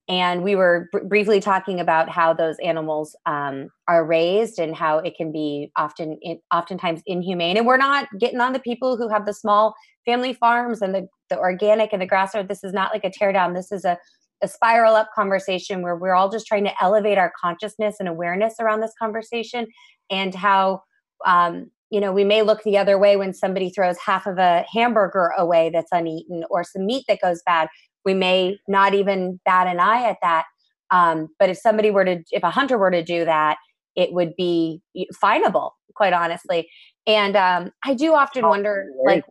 [0.09, 4.97] And we were br- briefly talking about how those animals um, are raised and how
[4.97, 7.57] it can be often, in, oftentimes inhumane.
[7.57, 9.75] And we're not getting on the people who have the small
[10.05, 12.33] family farms and the, the organic and the grass.
[12.47, 13.53] This is not like a tear down.
[13.53, 13.99] This is a,
[14.41, 18.55] a spiral up conversation where we're all just trying to elevate our consciousness and awareness
[18.59, 19.67] around this conversation
[20.09, 20.81] and how
[21.23, 24.65] um, you know, we may look the other way when somebody throws half of a
[24.71, 27.67] hamburger away that's uneaten or some meat that goes bad.
[28.05, 30.45] We may not even bat an eye at that.
[30.91, 33.57] Um, but if somebody were to, if a hunter were to do that,
[33.95, 34.81] it would be
[35.19, 36.69] finable, quite honestly.
[37.05, 39.25] And um, I do often oh, wonder, like,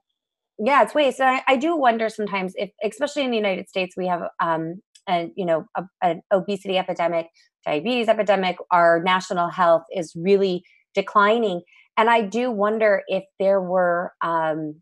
[0.59, 1.21] yeah, it's waste.
[1.21, 4.83] And I, I, do wonder sometimes if, especially in the United States, we have, um,
[5.09, 7.29] a, you know, a, an obesity epidemic,
[7.65, 8.57] diabetes epidemic.
[8.71, 11.63] Our national health is really declining
[11.99, 14.77] and I do wonder if there were um,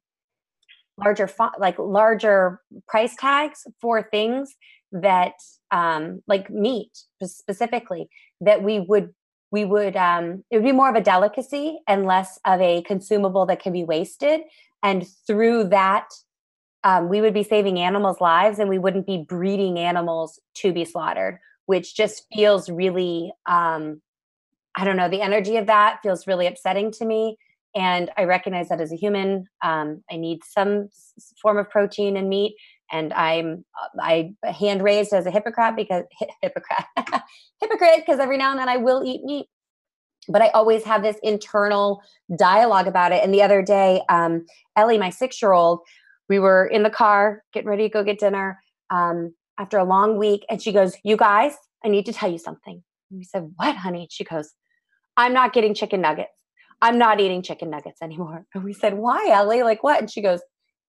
[0.98, 4.54] larger like larger price tags for things
[4.92, 5.32] that
[5.70, 6.90] um, like meat
[7.22, 8.08] specifically
[8.40, 9.14] that we would
[9.50, 13.46] we would um, it would be more of a delicacy and less of a consumable
[13.46, 14.42] that can be wasted.
[14.82, 16.08] And through that
[16.84, 20.84] um, we would be saving animals lives and we wouldn't be breeding animals to be
[20.84, 24.00] slaughtered which just feels really um,
[24.76, 27.38] I don't know, the energy of that feels really upsetting to me.
[27.74, 30.88] And I recognize that as a human, um, I need some
[31.40, 32.56] form of protein and meat.
[32.92, 36.04] And I'm uh, I hand raised as a hypocrite because
[36.42, 36.84] hypocrite
[37.60, 39.46] hypocrite because every now and then I will eat meat,
[40.28, 42.00] but I always have this internal
[42.38, 43.24] dialogue about it.
[43.24, 45.80] And the other day, um, Ellie, my six year old,
[46.28, 48.60] we were in the car getting ready to go get dinner
[48.90, 52.38] um, after a long week, and she goes, "You guys, I need to tell you
[52.38, 54.54] something." And we said, "What, honey?" She goes,
[55.16, 56.30] I'm not getting chicken nuggets.
[56.82, 58.44] I'm not eating chicken nuggets anymore.
[58.54, 59.62] And we said, Why, Ellie?
[59.62, 60.00] Like what?
[60.00, 60.40] And she goes,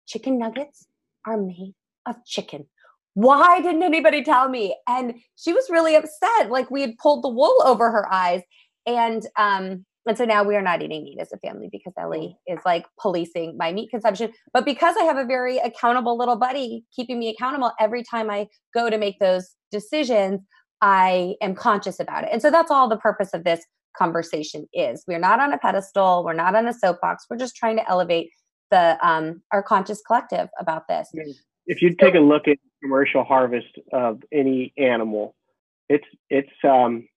[0.08, 0.88] Chicken nuggets
[1.26, 1.74] are made
[2.06, 2.68] of chicken.
[3.14, 4.78] Why didn't anybody tell me?
[4.88, 6.50] And she was really upset.
[6.50, 8.42] Like we had pulled the wool over her eyes.
[8.86, 12.38] And um, and so now we are not eating meat as a family because Ellie
[12.48, 14.32] is like policing my meat consumption.
[14.54, 18.48] But because I have a very accountable little buddy keeping me accountable every time I
[18.74, 20.42] go to make those decisions,
[20.82, 22.30] I am conscious about it.
[22.32, 23.66] And so that's all the purpose of this
[23.98, 25.04] conversation is.
[25.08, 27.26] We're not on a pedestal, we're not on a soapbox.
[27.30, 28.30] We're just trying to elevate
[28.72, 31.10] the um, our conscious collective about this.
[31.66, 35.36] If you take a look at commercial harvest of any animal,
[35.90, 37.08] it's it's um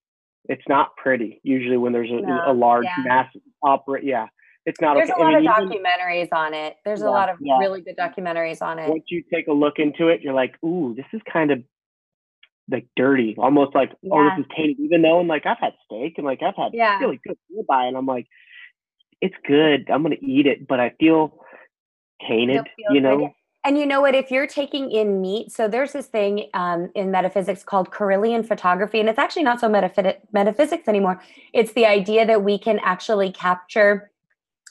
[0.45, 3.03] it's not pretty usually when there's a, no, a large yeah.
[3.03, 3.27] mass
[3.63, 4.27] operate yeah
[4.65, 5.21] it's not there's okay.
[5.21, 7.57] a lot I mean, of documentaries even, on it there's yeah, a lot of yeah.
[7.57, 10.93] really good documentaries on it once you take a look into it you're like ooh
[10.95, 11.63] this is kind of
[12.71, 14.13] like dirty, almost like yeah.
[14.13, 14.79] oh this is tainted.
[14.79, 16.99] Even though I'm like I've had steak and like I've had yeah.
[16.99, 18.27] really good ribeye, and I'm like,
[19.21, 19.89] it's good.
[19.89, 21.43] I'm gonna eat it, but I feel
[22.27, 22.67] tainted.
[22.89, 23.17] You know.
[23.17, 23.29] Good.
[23.63, 24.15] And you know what?
[24.15, 28.99] If you're taking in meat, so there's this thing um, in metaphysics called Kirlian photography,
[28.99, 31.21] and it's actually not so metaph- metaphysics anymore.
[31.53, 34.09] It's the idea that we can actually capture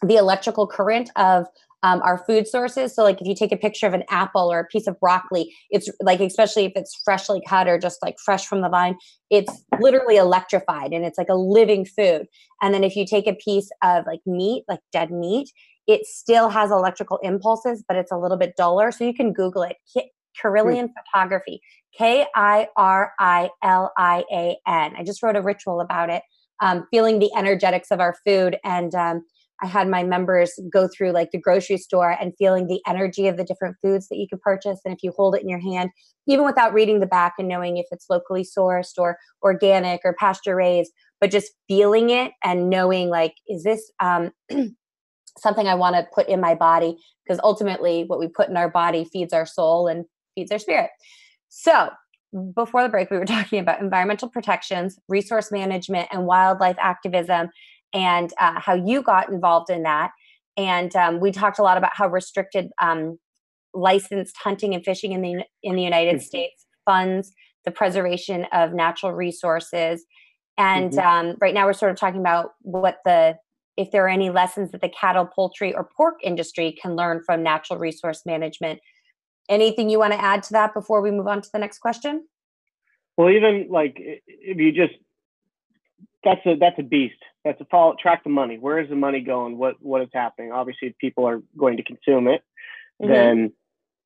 [0.03, 1.47] the electrical current of
[1.83, 2.95] um, our food sources.
[2.95, 5.55] So, like if you take a picture of an apple or a piece of broccoli,
[5.71, 8.97] it's like, especially if it's freshly cut or just like fresh from the vine,
[9.31, 12.27] it's literally electrified and it's like a living food.
[12.63, 15.51] And then if you take a piece of like meat, like dead meat,
[15.87, 18.93] it still has electrical impulses, but it's a little bit duller.
[18.93, 19.77] So you can Google it.
[20.41, 20.93] Kirlian mm.
[21.13, 21.61] photography,
[21.97, 24.95] K I R I L I A N.
[24.97, 26.23] I just wrote a ritual about it,
[26.61, 28.57] um, feeling the energetics of our food.
[28.65, 29.25] And um,
[29.63, 33.37] I had my members go through like the grocery store and feeling the energy of
[33.37, 34.81] the different foods that you could purchase.
[34.85, 35.91] And if you hold it in your hand,
[36.27, 40.57] even without reading the back and knowing if it's locally sourced or organic or pasture
[40.57, 44.31] raised, but just feeling it and knowing like, is this um,
[45.39, 46.97] something I want to put in my body?
[47.25, 50.91] Because ultimately, what we put in our body feeds our soul and feeds our spirit.
[51.49, 51.91] So
[52.55, 57.51] before the break, we were talking about environmental protections, resource management, and wildlife activism,
[57.93, 60.11] and uh, how you got involved in that.
[60.57, 63.19] And um, we talked a lot about how restricted um,
[63.73, 66.25] licensed hunting and fishing in the in the United mm-hmm.
[66.25, 67.33] States funds
[67.65, 70.05] the preservation of natural resources.
[70.57, 71.29] And mm-hmm.
[71.31, 73.37] um, right now, we're sort of talking about what the
[73.77, 77.43] if there are any lessons that the cattle, poultry, or pork industry can learn from
[77.43, 78.81] natural resource management.
[79.49, 82.27] Anything you want to add to that before we move on to the next question?
[83.17, 84.95] Well, even like if you just
[86.25, 87.23] that's a that's a beast.
[87.45, 88.59] That's a follow track the money.
[88.59, 89.59] Where is the money going?
[89.59, 90.53] What what is happening?
[90.53, 92.43] Obviously, if people are going to consume it,
[93.01, 93.13] mm-hmm.
[93.13, 93.53] then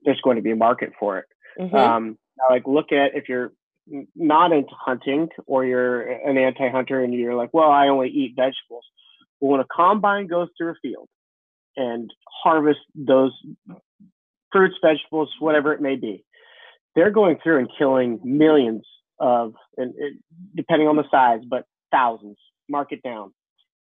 [0.05, 1.27] there's going to be a market for it.
[1.59, 1.74] Mm-hmm.
[1.74, 2.18] Um,
[2.50, 3.53] like look at if you're
[4.16, 8.85] not into hunting or you're an anti-hunter and you're like, well, I only eat vegetables.
[9.40, 11.09] Well, when a combine goes through a field
[11.77, 13.33] and harvests those
[14.53, 16.24] fruits, vegetables, whatever it may be,
[16.94, 18.85] they're going through and killing millions
[19.18, 20.14] of, and it,
[20.55, 22.39] depending on the size, but thousands.
[22.69, 23.33] Mark it down.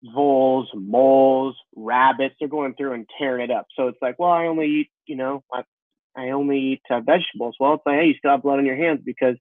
[0.04, 3.66] Voles, moles, rabbits, they're going through and tearing it up.
[3.76, 5.62] So it's like, well, I only eat, you know, I,
[6.16, 7.54] I only eat uh, vegetables.
[7.60, 9.36] Well, it's like, hey, you still have blood on your hands because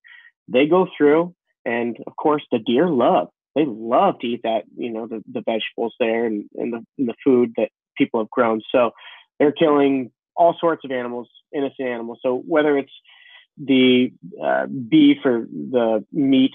[0.47, 1.33] they go through,
[1.65, 3.29] and of course, the deer love.
[3.55, 7.07] They love to eat that, you know, the, the vegetables there and, and the and
[7.09, 8.61] the food that people have grown.
[8.71, 8.91] So
[9.39, 12.19] they're killing all sorts of animals, innocent animals.
[12.21, 12.93] So whether it's
[13.57, 16.53] the uh, beef or the meat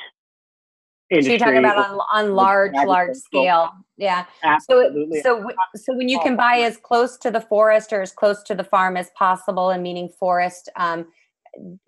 [1.10, 1.22] industry.
[1.22, 3.70] So you're talking about on, on large, large scale.
[3.96, 4.26] Yeah.
[4.42, 5.20] Absolutely.
[5.20, 8.42] So, so, so when you can buy as close to the forest or as close
[8.44, 11.06] to the farm as possible, and meaning forest, um,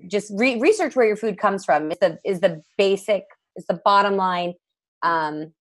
[0.08, 3.24] just re- research where your food comes from is the is the basic
[3.56, 4.54] is the bottom line.
[5.02, 5.52] Um,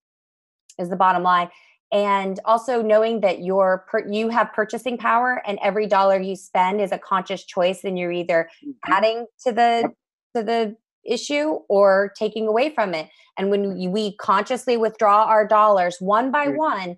[0.79, 1.49] is the bottom line
[1.91, 6.81] and also knowing that you're per, you have purchasing power and every dollar you spend
[6.81, 8.93] is a conscious choice and you're either mm-hmm.
[8.93, 9.89] adding to the
[10.35, 13.09] to the issue or taking away from it.
[13.37, 16.97] And when we consciously withdraw our dollars one by one,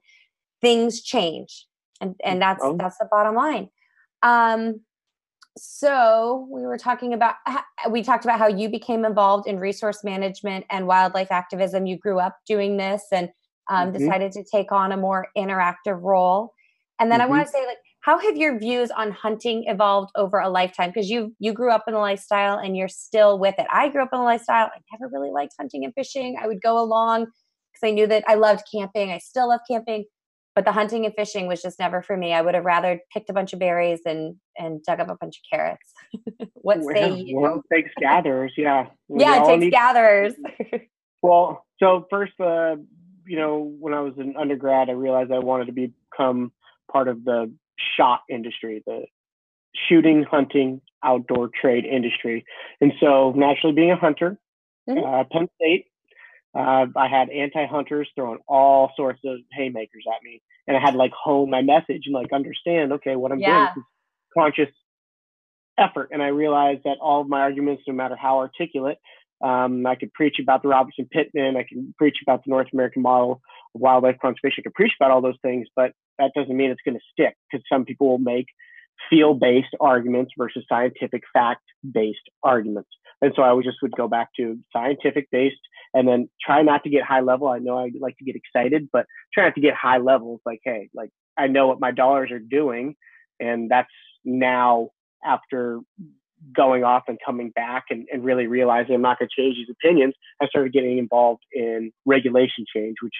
[0.62, 1.65] things change.
[2.01, 2.77] And and that's oh.
[2.77, 3.69] that's the bottom line.
[4.23, 4.81] Um
[5.57, 7.35] so we were talking about
[7.89, 12.19] we talked about how you became involved in resource management and wildlife activism you grew
[12.19, 13.29] up doing this and
[13.69, 13.97] um, mm-hmm.
[13.97, 16.53] decided to take on a more interactive role
[16.99, 17.31] and then mm-hmm.
[17.33, 20.89] i want to say like how have your views on hunting evolved over a lifetime?
[20.89, 23.67] Because you you grew up in a lifestyle and you're still with it.
[23.71, 26.38] I grew up in a lifestyle i never really liked hunting and fishing.
[26.41, 27.27] I would go along
[27.71, 30.05] because i knew that i loved camping i still love camping
[30.55, 32.33] but the hunting and fishing was just never for me.
[32.33, 35.38] I would have rather picked a bunch of berries and and dug up a bunch
[35.38, 35.93] of carrots.
[36.62, 37.39] What well, say you?
[37.39, 38.88] well, it takes gatherers yeah.
[39.07, 40.33] Yeah it takes need- gatherers.
[41.21, 42.75] Well so first uh
[43.25, 46.51] you know when i was an undergrad i realized i wanted to become
[46.91, 47.53] part of the
[47.97, 49.05] shot industry, the
[49.87, 52.45] shooting, hunting, outdoor trade industry.
[52.81, 54.37] And so, naturally, being a hunter,
[54.89, 55.03] mm-hmm.
[55.03, 55.85] uh, Penn State,
[56.55, 60.97] uh, I had anti-hunters throwing all sorts of haymakers at me, and I had to
[60.97, 63.73] like hone my message and like understand, okay, what I'm yeah.
[63.73, 63.83] doing is
[64.35, 64.73] conscious
[65.77, 66.09] effort.
[66.11, 68.97] And I realized that all of my arguments, no matter how articulate,
[69.41, 71.56] um, I could preach about the Robertson Pittman.
[71.58, 73.41] I can preach about the North American model
[73.75, 74.62] of wildlife conservation.
[74.62, 77.36] I could preach about all those things, but that doesn't mean it's going to stick
[77.49, 78.47] because some people will make
[79.10, 82.89] feel based arguments versus scientific fact based arguments.
[83.21, 85.60] And so I just would go back to scientific based
[85.93, 87.47] and then try not to get high level.
[87.47, 90.60] I know I like to get excited, but try not to get high levels like,
[90.63, 92.95] hey, like I know what my dollars are doing.
[93.39, 93.89] And that's
[94.23, 94.89] now
[95.23, 95.80] after
[96.56, 99.70] going off and coming back and, and really realizing I'm not going to change these
[99.70, 103.13] opinions, I started getting involved in regulation change, which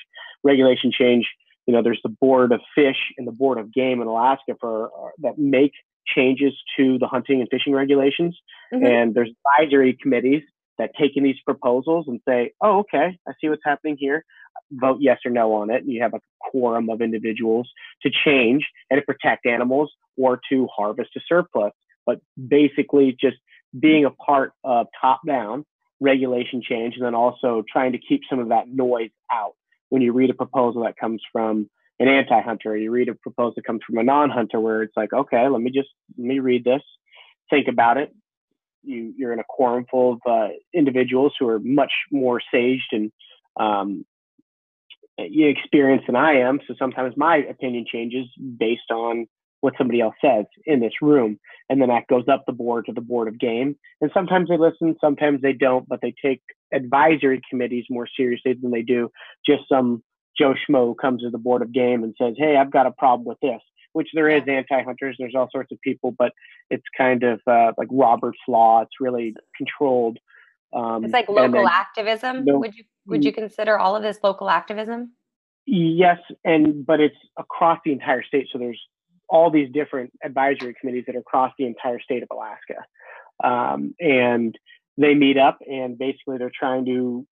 [0.44, 1.28] regulation change,
[1.66, 4.88] you know, there's the board of fish and the board of game in Alaska for
[4.88, 5.74] uh, that make
[6.08, 8.38] changes to the hunting and fishing regulations.
[8.74, 8.86] Mm-hmm.
[8.86, 9.30] And there's
[9.60, 10.44] advisory committees
[10.78, 14.24] that take in these proposals and say, oh, okay, I see what's happening here.
[14.72, 15.84] Vote yes or no on it.
[15.84, 17.70] And you have a quorum of individuals
[18.04, 21.74] to change and to protect animals or to harvest a surplus
[22.10, 23.38] but basically just
[23.80, 25.64] being a part of top down
[26.00, 29.54] regulation change and then also trying to keep some of that noise out
[29.90, 33.66] when you read a proposal that comes from an anti-hunter you read a proposal that
[33.66, 36.82] comes from a non-hunter where it's like okay let me just let me read this
[37.50, 38.12] think about it
[38.84, 43.12] you you're in a quorum full of uh, individuals who are much more saged and
[43.60, 44.06] um,
[45.28, 46.60] experienced than I am.
[46.68, 48.26] So sometimes my opinion changes
[48.58, 49.28] based on
[49.62, 51.40] what somebody else says in this room.
[51.70, 53.76] And then that goes up the board to the board of game.
[54.02, 56.42] And sometimes they listen, sometimes they don't, but they take
[56.74, 59.10] advisory committees more seriously than they do
[59.46, 60.04] just some
[60.38, 63.26] Joe Schmo comes to the board of game and says, Hey, I've got a problem
[63.26, 63.60] with this,
[63.94, 65.18] which there is anti hunters.
[65.20, 66.32] There's all sorts of people, but
[66.70, 68.82] it's kind of uh, like Robert's law.
[68.82, 70.18] It's really controlled
[70.74, 72.46] Um, it's like local activism.
[72.46, 75.14] No, would you would you consider all of this local activism?
[75.66, 78.48] Yes, and but it's across the entire state.
[78.52, 78.82] So there's
[79.30, 82.86] all these different advisory committees that are across the entire state of Alaska,
[83.44, 84.58] um, and
[84.98, 87.26] they meet up and basically they're trying to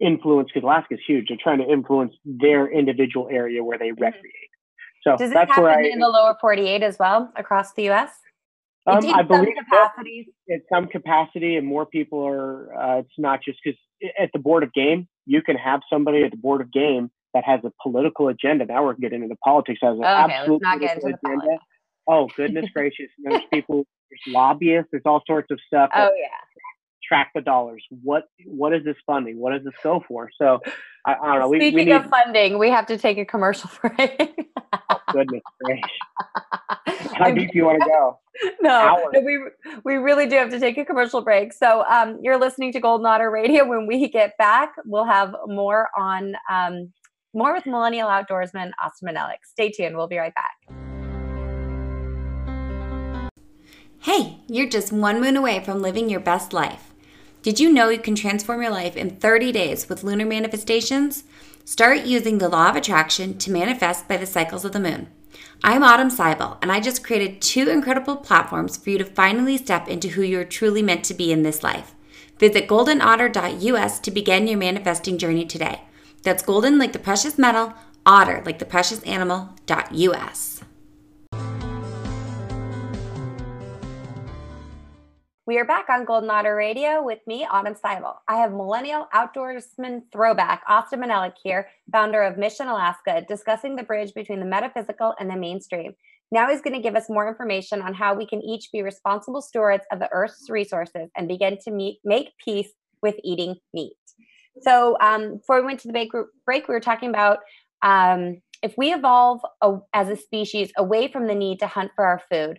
[0.00, 1.26] influence because Alaska is huge.
[1.28, 4.04] They're trying to influence their individual area where they mm-hmm.
[4.04, 4.50] recreate.
[5.02, 8.10] So does it happen I, in the lower 48 as well across the U.S.?
[8.88, 10.26] Um, I believe capacities.
[10.46, 12.72] in some capacity, and more people are.
[12.72, 13.78] Uh, it's not just because
[14.18, 17.44] at the board of game, you can have somebody at the board of game that
[17.44, 18.64] has a political agenda.
[18.64, 19.80] Now we're getting into politics.
[19.82, 21.58] Has an okay, absolute political agenda.
[22.08, 23.06] Oh goodness gracious!
[23.18, 23.86] There's people.
[24.10, 24.88] There's lobbyists.
[24.90, 25.90] There's all sorts of stuff.
[25.94, 26.28] Oh yeah
[27.06, 27.84] track the dollars.
[28.02, 29.38] What what is this funding?
[29.38, 30.30] What does this go for?
[30.40, 30.60] So
[31.06, 31.48] I, I don't know.
[31.50, 31.92] Speaking we, we need...
[31.92, 34.50] of funding, we have to take a commercial break.
[34.90, 35.90] oh, goodness gracious!
[37.14, 38.18] How deep do you want to go?
[38.60, 39.38] No, no, we
[39.84, 41.52] we really do have to take a commercial break.
[41.52, 43.66] So um, you're listening to Golden Otter Radio.
[43.66, 46.92] When we get back, we'll have more on um,
[47.36, 49.44] more with millennial outdoorsman Austin Manelik.
[49.44, 49.96] Stay tuned.
[49.96, 50.56] We'll be right back.
[54.00, 56.94] Hey, you're just one moon away from living your best life.
[57.42, 61.24] Did you know you can transform your life in 30 days with lunar manifestations?
[61.64, 65.08] Start using the law of attraction to manifest by the cycles of the moon.
[65.62, 69.88] I'm Autumn Seibel, and I just created two incredible platforms for you to finally step
[69.88, 71.94] into who you're truly meant to be in this life.
[72.38, 75.80] Visit goldenotter.us to begin your manifesting journey today.
[76.26, 77.72] That's golden like the precious metal,
[78.04, 80.60] otter like the precious animal.us.
[85.46, 88.14] We are back on Golden Otter Radio with me, Autumn Seibel.
[88.26, 94.12] I have millennial outdoorsman throwback Austin Manelik here, founder of Mission Alaska, discussing the bridge
[94.12, 95.94] between the metaphysical and the mainstream.
[96.32, 99.42] Now he's going to give us more information on how we can each be responsible
[99.42, 102.70] stewards of the Earth's resources and begin to meet, make peace
[103.00, 103.92] with eating meat.
[104.62, 106.10] So, um, before we went to the break,
[106.44, 107.38] break we were talking about
[107.82, 112.04] um, if we evolve a, as a species away from the need to hunt for
[112.06, 112.58] our food,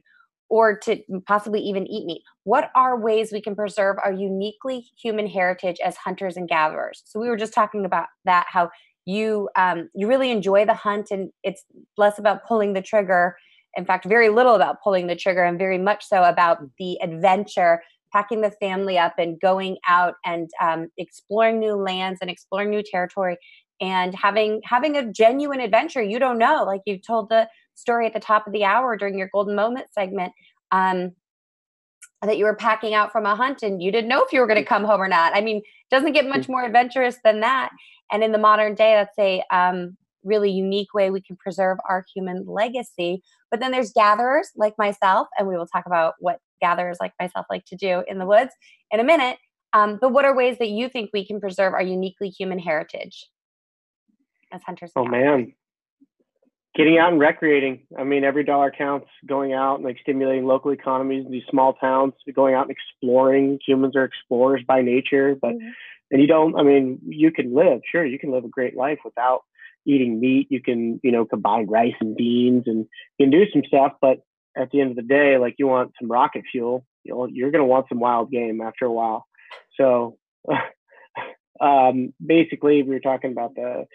[0.50, 2.22] or to possibly even eat meat.
[2.43, 7.04] What are ways we can preserve our uniquely human heritage as hunters and gatherers?
[7.06, 8.70] So we were just talking about that how
[9.06, 11.64] you um, you really enjoy the hunt and it's
[11.98, 13.38] less about pulling the trigger.
[13.76, 17.82] In fact, very little about pulling the trigger and very much so about the adventure,
[18.12, 22.84] packing the family up and going out and um, exploring new lands and exploring new
[22.84, 23.38] territory
[23.80, 28.14] and having having a genuine adventure you don't know like you told the story at
[28.14, 30.34] the top of the hour during your golden moment segment
[30.72, 31.12] um,
[32.22, 34.47] that you were packing out from a hunt and you didn't know if you were
[34.47, 35.36] going to come home or not.
[35.36, 37.70] I mean, doesn't get much more adventurous than that.
[38.12, 42.05] And in the modern day, that's a um, really unique way we can preserve our
[42.14, 43.22] human legacy.
[43.51, 47.45] But then there's gatherers like myself, and we will talk about what gatherers like myself
[47.49, 48.51] like to do in the woods
[48.91, 49.38] in a minute.
[49.74, 53.28] Um, but what are ways that you think we can preserve our uniquely human heritage
[54.51, 54.91] as hunters?
[54.95, 55.53] oh man,
[56.78, 57.82] getting out and recreating.
[57.97, 59.08] I mean, every dollar counts.
[59.26, 63.60] Going out and like stimulating local economies in these small towns, going out and exploring.
[63.68, 65.68] Humans are explorers by nature, but mm-hmm.
[66.12, 66.55] and you don't.
[66.58, 67.82] I mean, you can live.
[67.91, 69.41] Sure, you can live a great life without
[69.86, 70.47] eating meat.
[70.49, 72.86] You can, you know, combine rice and beans, and
[73.18, 73.93] you can do some stuff.
[73.99, 74.20] But
[74.58, 76.86] at the end of the day, like you want some rocket fuel.
[77.03, 79.26] You know, you're going to want some wild game after a while.
[79.80, 80.18] So.
[81.60, 83.86] um, basically, we were talking about the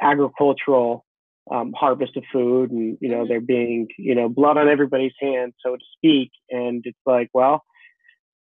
[0.00, 1.04] agricultural
[1.50, 3.28] um, harvest of food and you know mm-hmm.
[3.28, 7.62] there being you know blood on everybody's hands so to speak and it's like well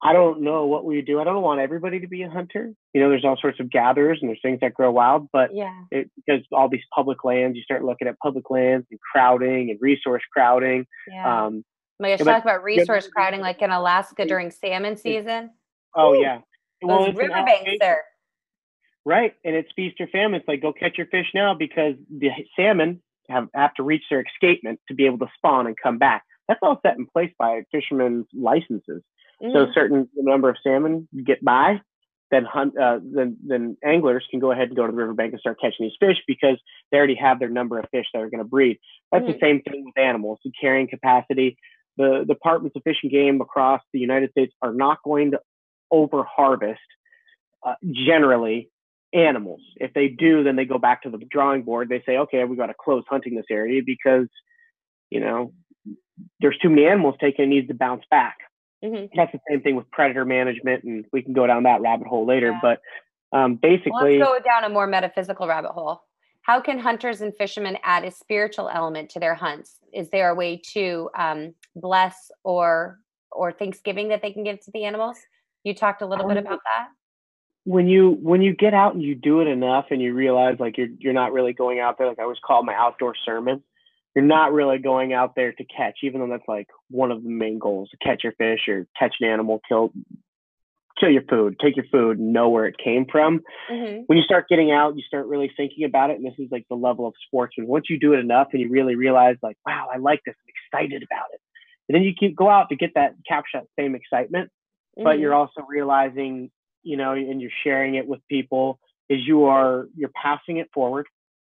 [0.02, 3.00] i don't know what we do i don't want everybody to be a hunter you
[3.02, 6.10] know there's all sorts of gatherers and there's things that grow wild but yeah it,
[6.16, 10.22] because all these public lands you start looking at public lands and crowding and resource
[10.32, 11.46] crowding yeah.
[11.46, 11.64] um
[12.00, 15.50] my gosh, talk about resource crowding like in Alaska during salmon season.
[15.94, 16.40] Oh Ooh, yeah.
[16.82, 18.02] Well, those riverbanks there.
[19.04, 19.34] Right.
[19.44, 20.40] And it's feast or famine.
[20.40, 24.22] It's like, go catch your fish now because the salmon have, have to reach their
[24.22, 26.24] escapement to be able to spawn and come back.
[26.48, 29.02] That's all set in place by fishermen's licenses.
[29.42, 29.52] Mm.
[29.52, 31.80] So certain number of salmon get by,
[32.34, 35.40] then hunt, uh, then, then anglers can go ahead and go to the riverbank and
[35.40, 36.58] start catching these fish because
[36.90, 38.78] they already have their number of fish that are going to breed.
[39.12, 39.32] That's mm.
[39.32, 41.56] the same thing with animals, the carrying capacity.
[41.96, 45.40] The departments of fish and game across the United States are not going to
[45.90, 46.80] over harvest
[47.64, 48.70] uh, generally
[49.12, 49.60] animals.
[49.76, 51.88] If they do, then they go back to the drawing board.
[51.88, 54.26] They say, okay, we've got to close hunting this area because,
[55.10, 55.52] you know,
[56.40, 57.44] there's too many animals taken.
[57.44, 58.36] It needs to bounce back.
[58.84, 59.06] Mm-hmm.
[59.16, 62.26] That's the same thing with predator management, and we can go down that rabbit hole
[62.26, 62.50] later.
[62.50, 62.60] Yeah.
[62.60, 62.80] But
[63.36, 66.02] um, basically, well, let's go down a more metaphysical rabbit hole.
[66.42, 69.78] How can hunters and fishermen add a spiritual element to their hunts?
[69.94, 73.00] Is there a way to um, bless or
[73.32, 75.16] or Thanksgiving that they can give to the animals?
[75.64, 76.88] You talked a little um, bit about that.
[77.64, 80.76] when you when you get out and you do it enough and you realize like
[80.76, 83.62] you're you're not really going out there like I always call my outdoor sermon.
[84.14, 87.30] You're not really going out there to catch, even though that's like one of the
[87.30, 89.92] main goals to catch your fish or catch an animal, kill
[91.00, 93.40] kill your food, take your food, know where it came from.
[93.68, 94.02] Mm-hmm.
[94.06, 96.16] When you start getting out, you start really thinking about it.
[96.16, 97.66] And this is like the level of sportsman.
[97.66, 100.80] Once you do it enough and you really realize, like, wow, I like this, I'm
[100.80, 101.40] excited about it.
[101.88, 104.50] And then you keep go out to get that capture that same excitement,
[104.96, 105.02] mm-hmm.
[105.02, 106.50] but you're also realizing
[106.84, 111.06] you know, and you're sharing it with people, is you are you're passing it forward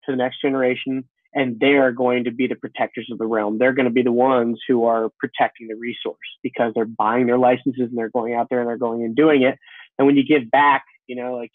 [0.06, 1.04] to the next generation,
[1.34, 3.58] and they are going to be the protectors of the realm.
[3.58, 7.38] They're going to be the ones who are protecting the resource because they're buying their
[7.38, 9.58] licenses and they're going out there and they're going and doing it.
[9.98, 11.52] And when you give back, you know, like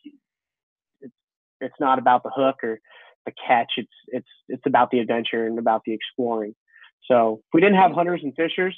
[1.01, 1.15] it's
[1.61, 2.81] it's not about the hook or
[3.27, 3.73] the catch.
[3.77, 6.55] It's it's it's about the adventure and about the exploring.
[7.05, 8.77] So if we didn't have hunters and fishers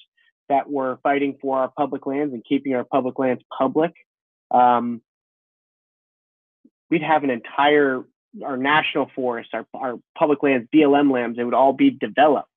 [0.48, 3.92] that were fighting for our public lands and keeping our public lands public,
[4.51, 5.01] um,
[6.90, 8.03] we'd have an entire
[8.45, 12.49] our national forests, our our public lands, BLM lands, they would all be developed,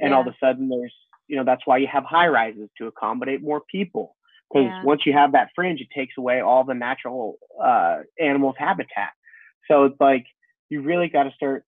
[0.00, 0.16] and yeah.
[0.16, 0.94] all of a sudden there's
[1.28, 4.16] you know that's why you have high rises to accommodate more people
[4.52, 4.84] because yeah.
[4.84, 9.10] once you have that fringe, it takes away all the natural uh, animals' habitat.
[9.70, 10.26] So it's like
[10.68, 11.64] you really got to start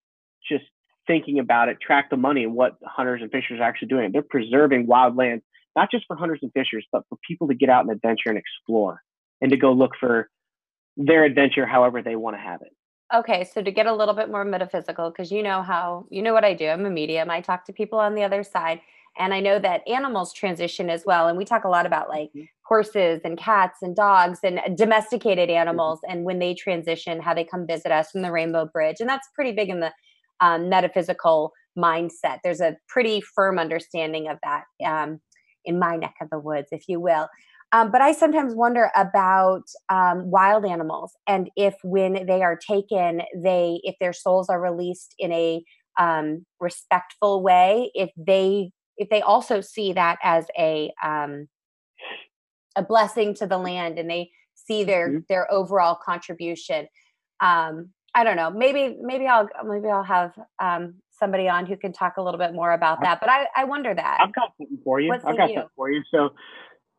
[0.47, 0.65] just
[1.07, 4.11] thinking about it, track the money and what hunters and fishers are actually doing.
[4.11, 5.43] They're preserving wild lands,
[5.75, 8.37] not just for hunters and fishers, but for people to get out and adventure and
[8.37, 9.01] explore
[9.41, 10.29] and to go look for
[10.97, 12.73] their adventure however they want to have it.
[13.13, 16.33] Okay, so to get a little bit more metaphysical, because you know how you know
[16.33, 16.67] what I do.
[16.67, 17.29] I'm a medium.
[17.29, 18.81] I talk to people on the other side,
[19.19, 21.27] and I know that animals transition as well.
[21.27, 22.45] And we talk a lot about like mm-hmm.
[22.63, 25.59] horses and cats and dogs and domesticated mm-hmm.
[25.59, 29.09] animals, and when they transition, how they come visit us from the Rainbow Bridge, and
[29.09, 29.93] that's pretty big in the
[30.41, 32.39] um, metaphysical mindset.
[32.43, 35.19] There's a pretty firm understanding of that um,
[35.63, 37.27] in my neck of the woods, if you will.
[37.71, 43.23] Um, but I sometimes wonder about um, wild animals and if when they are taken,
[43.35, 45.63] they if their souls are released in a
[45.99, 51.47] um, respectful way, if they if they also see that as a um,
[52.75, 55.19] a blessing to the land and they see their mm-hmm.
[55.29, 56.87] their overall contribution.
[57.41, 58.49] Um, I don't know.
[58.49, 62.53] Maybe maybe I'll maybe I'll have um, somebody on who can talk a little bit
[62.53, 63.19] more about that.
[63.19, 64.17] But I, I wonder that.
[64.21, 65.09] I've got something for you.
[65.09, 65.55] What's I've got you?
[65.55, 66.01] something for you.
[66.11, 66.29] So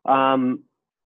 [0.07, 0.63] um,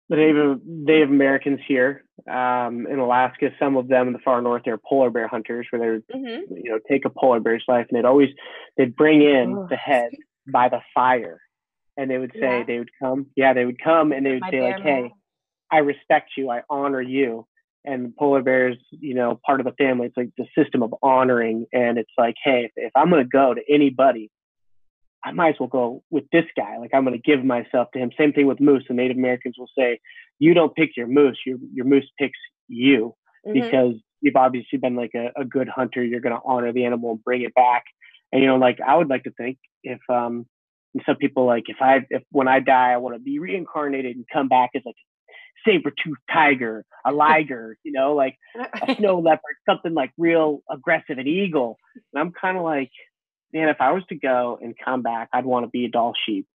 [0.09, 4.63] the Native, Native Americans here um, in Alaska, some of them in the far north,
[4.65, 6.57] they're polar bear hunters, where they would, mm-hmm.
[6.57, 8.31] you know, take a polar bear's life and they'd always
[8.77, 9.67] they'd bring in oh.
[9.71, 10.11] the head
[10.51, 11.41] by the fire,
[11.97, 12.65] and they would say yeah.
[12.67, 15.13] they would come, yeah, they would come and they would My say like, hey,
[15.71, 17.47] I respect you, I honor you,
[17.85, 20.09] and polar bears, you know, part of the family.
[20.09, 23.55] It's like the system of honoring, and it's like, hey, if, if I'm gonna go
[23.55, 24.29] to anybody
[25.25, 26.79] I might as well go with this guy.
[26.79, 28.11] Like I'm going to give myself to him.
[28.19, 28.85] Same thing with moose.
[28.89, 30.01] The Native Americans will say,
[30.39, 31.39] "You don't pick your moose.
[31.45, 33.15] Your your moose picks you
[33.47, 33.53] mm-hmm.
[33.53, 36.03] because you've obviously been like a, a good hunter.
[36.03, 37.85] You're going to honor the animal and bring it back."
[38.33, 40.47] And you know, like I would like to think if um
[41.07, 44.25] some people like if I if when I die I want to be reincarnated and
[44.33, 48.37] come back as like a saber tooth tiger, a liger, you know, like
[48.83, 51.79] a snow leopard, something like real aggressive, an eagle.
[52.13, 52.91] And I'm kind of like
[53.53, 56.15] man, if I was to go and come back, I'd want to be a Dall
[56.27, 56.47] sheep.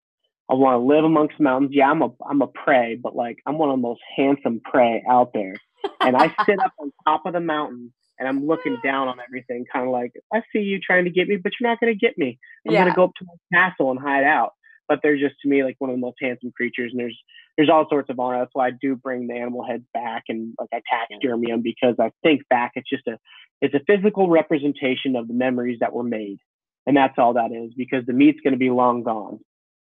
[0.50, 1.72] I want to live amongst mountains.
[1.74, 5.04] Yeah, I'm a I'm a prey, but like I'm one of the most handsome prey
[5.10, 5.56] out there.
[6.00, 9.66] And I sit up on top of the mountain and I'm looking down on everything,
[9.72, 12.00] kind of like I see you trying to get me, but you're not going to
[12.00, 12.38] get me.
[12.68, 12.82] I'm yeah.
[12.82, 14.54] going to go up to my castle and hide out.
[14.88, 17.20] But they're just to me like one of the most handsome creatures, and there's
[17.58, 18.40] there's all sorts of honor.
[18.40, 21.96] That's why I do bring the animal heads back and like I taxidermy them because
[22.00, 22.74] I think back.
[22.76, 23.18] It's just a
[23.62, 26.38] it's a physical representation of the memories that were made
[26.86, 29.40] and that's all that is because the meat's going to be long gone.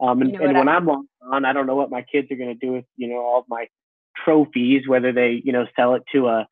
[0.01, 2.03] Um, and, you know and when I, I'm long gone, I don't know what my
[2.03, 3.67] kids are going to do with you know all of my
[4.25, 6.47] trophies, whether they you know sell it to a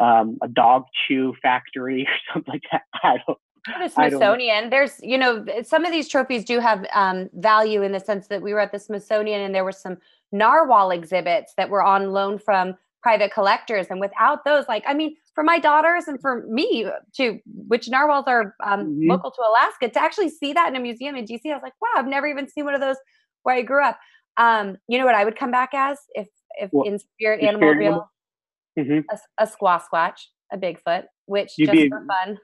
[0.00, 2.82] um, a dog chew factory or something like that.
[3.02, 3.38] I don't.
[3.80, 4.70] The Smithsonian.
[4.70, 8.40] There's, you know, some of these trophies do have um, value in the sense that
[8.40, 9.98] we were at the Smithsonian and there were some
[10.32, 15.14] narwhal exhibits that were on loan from private collectors and without those like i mean
[15.34, 19.10] for my daughters and for me to which narwhals are um, mm-hmm.
[19.10, 21.74] local to alaska to actually see that in a museum in dc i was like
[21.80, 22.96] wow i've never even seen one of those
[23.42, 23.98] where i grew up
[24.36, 27.68] um, you know what i would come back as if if well, in spirit animal
[27.70, 28.10] real
[28.78, 29.00] mm-hmm.
[29.10, 30.18] a, a squatch
[30.52, 32.38] a bigfoot which You'd just be, for fun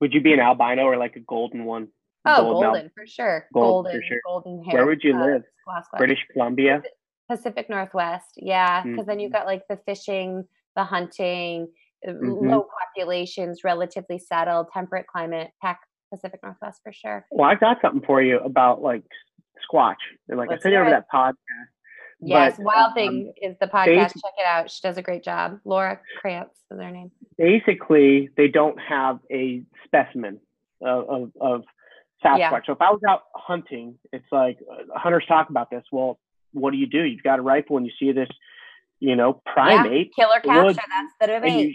[0.00, 1.88] would you be an albino or like a golden one
[2.28, 3.46] Oh, golden, golden for sure.
[3.54, 4.20] Gold, golden, for sure.
[4.26, 4.80] golden hair.
[4.80, 5.42] Where would you uh, live?
[5.96, 6.82] British Columbia.
[7.30, 9.08] Pacific Northwest, yeah, because mm-hmm.
[9.08, 10.44] then you've got like the fishing,
[10.76, 11.68] the hunting,
[12.06, 12.48] uh, mm-hmm.
[12.48, 15.80] low populations, relatively settled, temperate climate, pack
[16.12, 17.26] Pacific Northwest for sure.
[17.30, 19.02] Well, I've got something for you about like
[19.70, 19.96] Squatch,
[20.28, 21.34] like Let's I said over that podcast.
[22.20, 24.14] Yes, But, Wild um, Thing is the podcast.
[24.14, 24.70] Check it out.
[24.70, 25.58] She does a great job.
[25.64, 27.10] Laura Krantz is her name.
[27.36, 30.40] basically they don't have a specimen
[30.80, 31.62] of, of, of
[32.24, 32.38] Sasquatch.
[32.38, 32.60] Yeah.
[32.66, 35.84] So if I was out hunting, it's like uh, hunters talk about this.
[35.92, 36.18] Well,
[36.56, 37.02] what do you do?
[37.02, 38.28] You've got a rifle and you see this,
[39.00, 40.12] you know, primate.
[40.14, 40.90] Killer the woods, capture.
[40.90, 41.68] That's the debate.
[41.68, 41.74] you,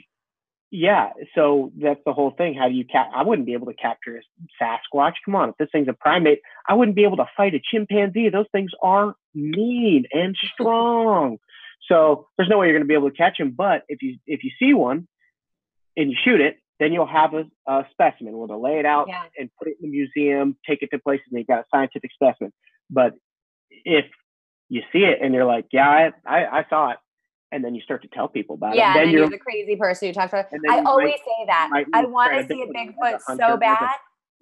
[0.73, 2.53] yeah, so that's the whole thing.
[2.53, 3.09] How do you cap?
[3.13, 5.13] I wouldn't be able to capture a Sasquatch.
[5.25, 8.29] Come on, if this thing's a primate, I wouldn't be able to fight a chimpanzee.
[8.29, 11.38] Those things are mean and strong.
[11.89, 13.51] So there's no way you're going to be able to catch them.
[13.51, 15.07] But if you if you see one
[15.97, 18.38] and you shoot it, then you'll have a, a specimen.
[18.38, 19.23] Where they'll lay it out Yeah.
[19.38, 22.11] and put it in the museum, take it to places, and they've got a scientific
[22.13, 22.53] specimen.
[22.89, 23.13] But
[23.69, 24.05] if
[24.72, 26.97] you see it and you're like, yeah, I, I, I saw it,
[27.51, 29.38] and then you start to tell people about Yeah, it, Yeah, and you're you're the
[29.38, 30.45] crazy person who talks about.
[30.51, 30.61] it.
[30.69, 31.69] I you might- always say that.
[31.93, 33.89] I want to see a Bigfoot hunter, so a- bad.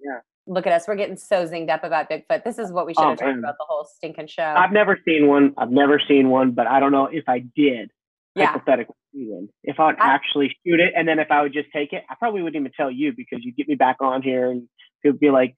[0.00, 0.20] yeah.
[0.46, 0.86] Look at us.
[0.88, 2.44] We're getting so zinged up about Bigfoot.
[2.44, 4.42] This is what we should Oh, have talked about the whole stinking show.
[4.56, 5.52] I've never seen one.
[5.58, 7.90] I've never seen one, but I don't know if I did
[8.36, 8.46] yeah.
[8.46, 9.48] hypothetically one.
[9.64, 12.14] If I'd I- actually shoot it, and then if I would just take it, I
[12.18, 14.68] probably wouldn't even tell you because you'd get me back on here and
[15.04, 15.56] you'd be like,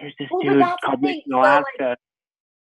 [0.00, 1.16] "There's this Well, dude called thing.
[1.16, 1.96] Nick So, like, Alaska."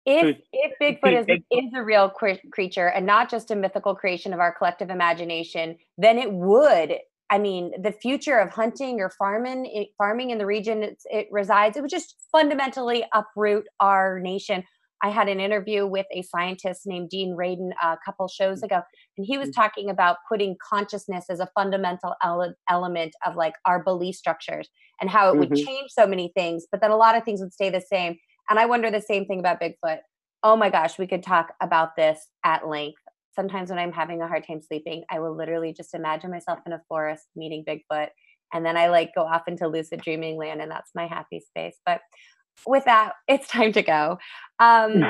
[0.05, 1.43] If if Bigfoot is Bigfoot.
[1.51, 5.77] is a real cre- creature and not just a mythical creation of our collective imagination,
[5.97, 6.95] then it would.
[7.31, 11.77] I mean, the future of hunting or farming farming in the region it's, it resides,
[11.77, 14.63] it would just fundamentally uproot our nation.
[15.01, 18.81] I had an interview with a scientist named Dean Radin a couple shows ago,
[19.17, 23.81] and he was talking about putting consciousness as a fundamental ele- element of like our
[23.81, 24.67] belief structures
[24.99, 25.65] and how it would Mhm.
[25.65, 28.17] change so many things, but then a lot of things would stay the same.
[28.49, 29.99] And I wonder the same thing about Bigfoot.
[30.41, 33.01] Oh my gosh, we could talk about this at length.
[33.35, 36.73] Sometimes when I'm having a hard time sleeping, I will literally just imagine myself in
[36.73, 38.09] a forest meeting Bigfoot.
[38.53, 41.77] And then I like go off into lucid dreaming land, and that's my happy space.
[41.85, 42.01] But
[42.65, 44.17] with that, it's time to go.
[44.59, 45.03] Um,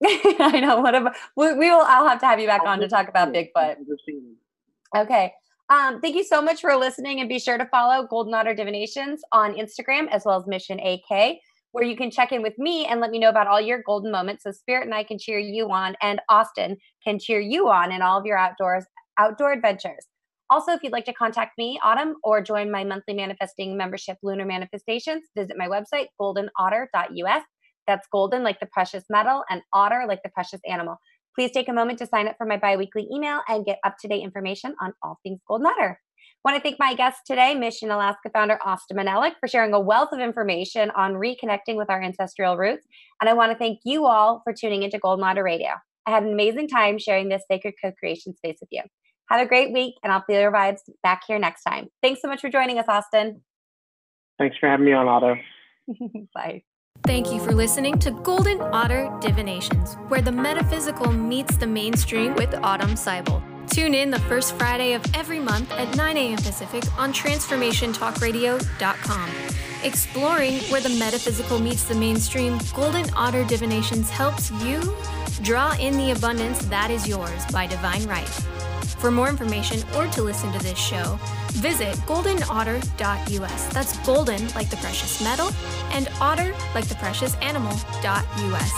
[0.04, 0.80] I know.
[0.80, 1.80] What about we, we will?
[1.80, 3.50] I'll have to have you back on to talk about Bigfoot.
[3.56, 4.36] I've never seen
[4.92, 5.04] one.
[5.04, 5.32] Okay.
[5.70, 9.22] Um, thank you so much for listening and be sure to follow Golden Otter Divinations
[9.32, 11.38] on Instagram as well as Mission AK,
[11.74, 14.12] where you can check in with me and let me know about all your golden
[14.12, 17.90] moments so Spirit and I can cheer you on and Austin can cheer you on
[17.90, 18.84] in all of your outdoors
[19.18, 20.06] outdoor adventures.
[20.50, 24.44] Also, if you'd like to contact me, Autumn, or join my monthly manifesting membership, Lunar
[24.44, 27.42] Manifestations, visit my website, goldenotter.us.
[27.88, 30.96] That's golden like the precious metal and otter like the precious animal.
[31.34, 34.08] Please take a moment to sign up for my biweekly email and get up to
[34.08, 35.98] date information on all things Golden Otter.
[36.44, 40.10] Want to thank my guest today, Mission Alaska founder Austin Manelik, for sharing a wealth
[40.12, 42.86] of information on reconnecting with our ancestral roots.
[43.20, 45.70] And I want to thank you all for tuning into Golden Otter Radio.
[46.06, 48.82] I had an amazing time sharing this sacred co creation space with you.
[49.30, 51.88] Have a great week, and I'll feel your vibes back here next time.
[52.02, 53.42] Thanks so much for joining us, Austin.
[54.38, 55.36] Thanks for having me on, Otto.
[56.34, 56.62] Bye.
[57.04, 62.54] Thank you for listening to Golden Otter Divinations, where the metaphysical meets the mainstream with
[62.54, 63.53] Autumn Seibel.
[63.74, 66.36] Tune in the first Friday of every month at 9 a.m.
[66.36, 69.30] Pacific on TransformationTalkRadio.com.
[69.82, 74.80] Exploring where the metaphysical meets the mainstream, Golden Otter Divinations helps you
[75.42, 78.28] draw in the abundance that is yours by divine right.
[79.00, 81.18] For more information or to listen to this show,
[81.54, 83.74] visit goldenotter.us.
[83.74, 85.50] That's golden like the precious metal
[85.90, 88.72] and otter like the precious animal.us.